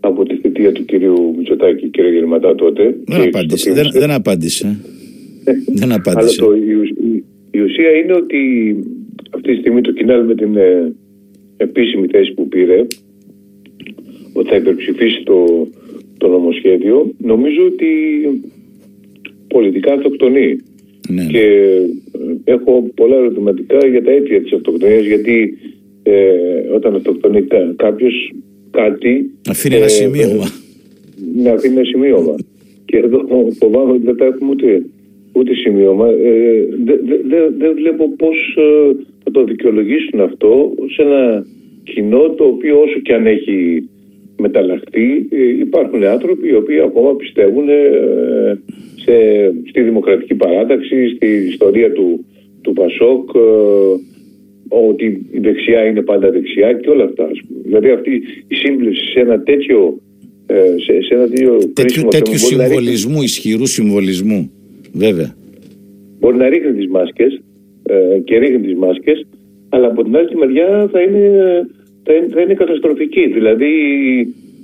από 0.00 0.24
τη 0.24 0.36
θητεία 0.36 0.72
του 0.72 0.84
κυρίου 0.84 1.34
Μητσοτάκη, 1.36 1.86
κύριε 1.88 2.10
Γερματά 2.10 2.54
τότε. 2.54 2.82
δεν, 3.04 3.20
Και 3.20 3.26
απάντησε, 3.26 3.56
στο 3.58 3.72
δεν, 3.72 3.82
θύμισε. 3.82 3.98
δεν 3.98 4.10
απάντησε. 4.10 4.66
δεν 5.78 5.92
Αλλά 5.92 5.94
απάντησε. 5.94 6.40
το, 6.40 6.54
η, 6.54 6.74
ουσ- 6.74 6.98
η- 7.00 7.24
η 7.50 7.60
ουσία 7.60 7.90
είναι 7.90 8.12
ότι 8.12 8.40
αυτή 9.30 9.52
τη 9.54 9.60
στιγμή 9.60 9.80
το 9.80 9.92
κοινάλ 9.92 10.24
με 10.24 10.34
την 10.34 10.56
ε, 10.56 10.92
επίσημη 11.56 12.06
θέση 12.06 12.32
που 12.32 12.48
πήρε 12.48 12.86
ότι 14.32 14.48
θα 14.48 14.56
υπερψηφίσει 14.56 15.22
το, 15.24 15.68
το 16.18 16.28
νομοσχέδιο 16.28 17.10
νομίζω 17.18 17.62
ότι 17.66 17.86
πολιτικά 19.48 19.92
αυτοκτονεί. 19.92 20.56
Ναι, 21.08 21.22
ναι. 21.22 21.28
Και 21.30 21.40
ε, 21.40 22.52
έχω 22.52 22.90
πολλά 22.94 23.16
ερωτηματικά 23.16 23.86
για 23.86 24.02
τα 24.02 24.10
αίτια 24.10 24.42
της 24.42 24.52
αυτοκτονίας 24.52 25.04
γιατί 25.04 25.58
ε, 26.02 26.28
όταν 26.74 26.94
αυτοκτονεί 26.94 27.42
κα, 27.42 27.72
κάποιος 27.76 28.32
κάτι 28.70 29.30
Αφήνει 29.48 29.74
ένα 29.74 29.84
ε, 29.84 29.88
σημείωμα. 29.88 30.44
να 31.42 31.52
αφήνει 31.52 31.74
ένα 31.74 31.84
σημείωμα. 31.84 32.34
Και 32.84 32.96
εδώ 32.96 33.26
φοβάμαι 33.58 33.92
ότι 33.92 34.04
δεν 34.04 34.16
θα 34.16 34.24
έχουμε 34.24 34.50
ούτε, 34.50 34.82
ούτε 35.32 35.54
σημείωμα. 35.54 36.08
Ε, 36.08 36.66
δεν 36.84 37.00
δε, 37.06 37.16
δε- 37.28 37.50
δεν 37.58 37.74
βλέπω 37.74 38.10
πώς 38.16 38.36
ε, 38.56 38.96
θα 39.24 39.30
το 39.30 39.44
δικαιολογήσουν 39.44 40.20
αυτό 40.20 40.72
σε 40.94 41.02
ένα 41.02 41.46
κοινό 41.84 42.30
το 42.30 42.44
οποίο 42.44 42.80
όσο 42.80 42.98
και 42.98 43.14
αν 43.14 43.26
έχει 43.26 43.88
μεταλλαχθεί 44.38 45.26
ε, 45.30 45.58
υπάρχουν 45.58 46.04
άνθρωποι 46.04 46.48
οι 46.48 46.54
οποίοι 46.54 46.80
ακόμα 46.80 47.16
πιστεύουν 47.16 47.68
ε, 47.68 48.58
σε, 49.06 49.14
στη 49.68 49.82
δημοκρατική 49.82 50.34
παράταξη, 50.34 51.08
στη 51.08 51.26
ιστορία 51.26 51.92
του, 51.92 52.24
του 52.60 52.72
Πασόκ. 52.72 53.30
ε, 53.34 54.14
ότι 54.68 55.26
η 55.30 55.38
δεξιά 55.38 55.84
είναι 55.84 56.02
πάντα 56.02 56.30
δεξιά 56.30 56.72
και 56.72 56.90
όλα 56.90 57.04
αυτά. 57.04 57.24
Ας 57.24 57.40
πούμε. 57.46 57.60
Δηλαδή 57.62 57.90
αυτή 57.90 58.22
η 58.48 58.54
σύμπλευση 58.54 59.06
σε 59.06 59.20
ένα 59.20 59.40
τέτοιο 59.40 59.98
ε, 60.46 60.54
σε, 60.54 61.02
σε 61.02 61.14
ένα 61.14 61.28
τέτοιο 61.28 61.58
τέτοιου, 61.72 62.08
τέτοιου 62.08 62.38
συμβολισμού, 62.38 63.22
ισχυρού 63.22 63.66
συμβολισμού, 63.66 64.50
βέβαια. 64.92 65.34
Μπορεί 66.20 66.36
να 66.36 66.48
ρίχνει 66.48 66.72
τις 66.72 66.88
μάσκες 66.88 67.40
ε, 67.82 68.18
και 68.24 68.38
ρίχνει 68.38 68.60
τις 68.60 68.74
μάσκες, 68.74 69.26
αλλά 69.68 69.86
από 69.86 70.02
την 70.02 70.16
άλλη 70.16 70.28
τη 70.28 70.36
μεριά 70.36 70.88
θα 70.92 71.00
είναι, 71.00 71.30
θα 72.02 72.12
είναι, 72.14 72.26
θα 72.30 72.40
είναι 72.40 72.54
καταστροφική. 72.54 73.26
Δηλαδή 73.26 73.74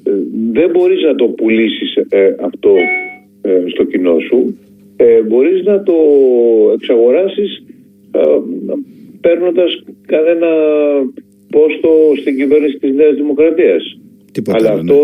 ε, 0.02 0.10
δεν 0.52 0.70
μπορείς 0.70 1.02
να 1.02 1.14
το 1.14 1.24
πουλήσεις 1.24 1.96
ε, 2.08 2.34
αυτό 2.40 2.70
ε, 2.70 3.01
στο 3.72 3.84
κοινό 3.84 4.18
σου. 4.18 4.58
Ε, 4.96 5.22
μπορείς 5.22 5.62
να 5.64 5.82
το 5.82 5.94
εξαγοράσεις 6.74 7.64
ε, 8.10 8.20
παίρνοντας 9.20 9.82
κανένα 10.06 10.48
πόστο 11.50 11.90
στην 12.20 12.36
κυβέρνηση 12.36 12.78
της 12.78 12.94
Νέας 12.94 13.14
Δημοκρατίας. 13.14 13.98
Τίποτα 14.32 14.58
αλλά 14.58 14.70
άλλο, 14.70 14.80
αυτό 14.80 14.98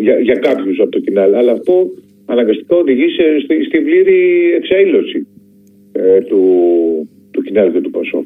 για, 0.00 0.18
για 0.18 0.34
κάποιους 0.34 0.80
από 0.80 0.90
το 0.90 0.98
κοινάλ. 0.98 1.34
Αλλά 1.34 1.52
αυτό 1.52 1.90
αναγκαστικά 2.26 2.76
οδηγεί 2.76 3.08
σε, 3.08 3.22
στη, 3.44 3.64
στην 3.64 3.84
πλήρη 3.84 4.20
εξαήλωση 4.56 5.26
ε, 5.92 6.20
του, 6.20 6.42
του 7.30 7.42
κοινάλ 7.42 7.72
και 7.72 7.80
του 7.80 7.90
Πασόκ. 7.90 8.24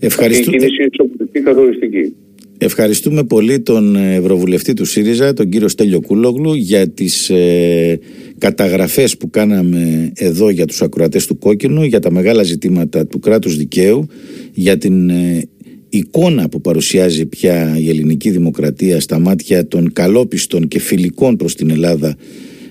Ευχαριστούμε. 0.00 0.56
Αυτή 0.56 0.66
η 0.66 0.88
κίνηση 0.88 1.42
καθοριστική. 1.42 2.14
Ευχαριστούμε 2.64 3.24
πολύ 3.24 3.60
τον 3.60 3.96
Ευρωβουλευτή 3.96 4.74
του 4.74 4.84
ΣΥΡΙΖΑ, 4.84 5.32
τον 5.32 5.48
κύριο 5.48 5.68
Στέλιο 5.68 6.00
Κούλογλου, 6.00 6.54
για 6.54 6.88
τις 6.88 7.30
ε, 7.30 7.98
καταγραφές 8.38 9.16
που 9.16 9.30
κάναμε 9.30 10.12
εδώ 10.14 10.50
για 10.50 10.66
τους 10.66 10.82
ακροατές 10.82 11.26
του 11.26 11.38
Κόκκινου, 11.38 11.82
για 11.82 12.00
τα 12.00 12.10
μεγάλα 12.10 12.42
ζητήματα 12.42 13.06
του 13.06 13.18
κράτους 13.18 13.56
δικαίου, 13.56 14.06
για 14.52 14.78
την 14.78 15.10
ε, 15.10 15.42
εικόνα 15.88 16.48
που 16.48 16.60
παρουσιάζει 16.60 17.26
πια 17.26 17.76
η 17.78 17.88
ελληνική 17.88 18.30
δημοκρατία 18.30 19.00
στα 19.00 19.18
μάτια 19.18 19.68
των 19.68 19.92
καλόπιστων 19.92 20.68
και 20.68 20.78
φιλικών 20.78 21.36
προς 21.36 21.54
την 21.54 21.70
Ελλάδα 21.70 22.16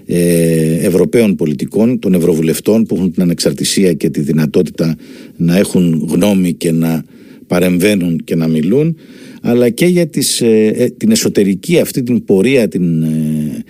ε, 0.05 0.85
Ευρωπαίων 0.85 1.35
πολιτικών, 1.35 1.99
των 1.99 2.13
Ευρωβουλευτών 2.13 2.85
που 2.85 2.95
έχουν 2.95 3.11
την 3.11 3.21
ανεξαρτησία 3.21 3.93
και 3.93 4.09
τη 4.09 4.21
δυνατότητα 4.21 4.95
να 5.37 5.57
έχουν 5.57 6.07
γνώμη 6.09 6.53
και 6.53 6.71
να 6.71 7.03
παρεμβαίνουν 7.47 8.21
και 8.23 8.35
να 8.35 8.47
μιλούν 8.47 8.97
αλλά 9.41 9.69
και 9.69 9.85
για 9.85 10.07
τις, 10.07 10.41
ε, 10.41 10.93
την 10.97 11.11
εσωτερική 11.11 11.79
αυτή 11.79 12.03
την 12.03 12.25
πορεία 12.25 12.67
την 12.67 13.03
ε, 13.03 13.63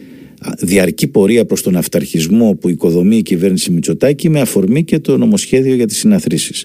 διαρκή 0.59 1.07
πορεία 1.07 1.45
προς 1.45 1.61
τον 1.61 1.75
αυταρχισμό 1.75 2.57
που 2.59 2.69
οικοδομεί 2.69 3.17
η 3.17 3.21
κυβέρνηση 3.21 3.71
Μητσοτάκη 3.71 4.29
με 4.29 4.41
αφορμή 4.41 4.83
και 4.83 4.99
το 4.99 5.17
νομοσχέδιο 5.17 5.75
για 5.75 5.87
τις 5.87 5.97
συναθρήσεις. 5.97 6.61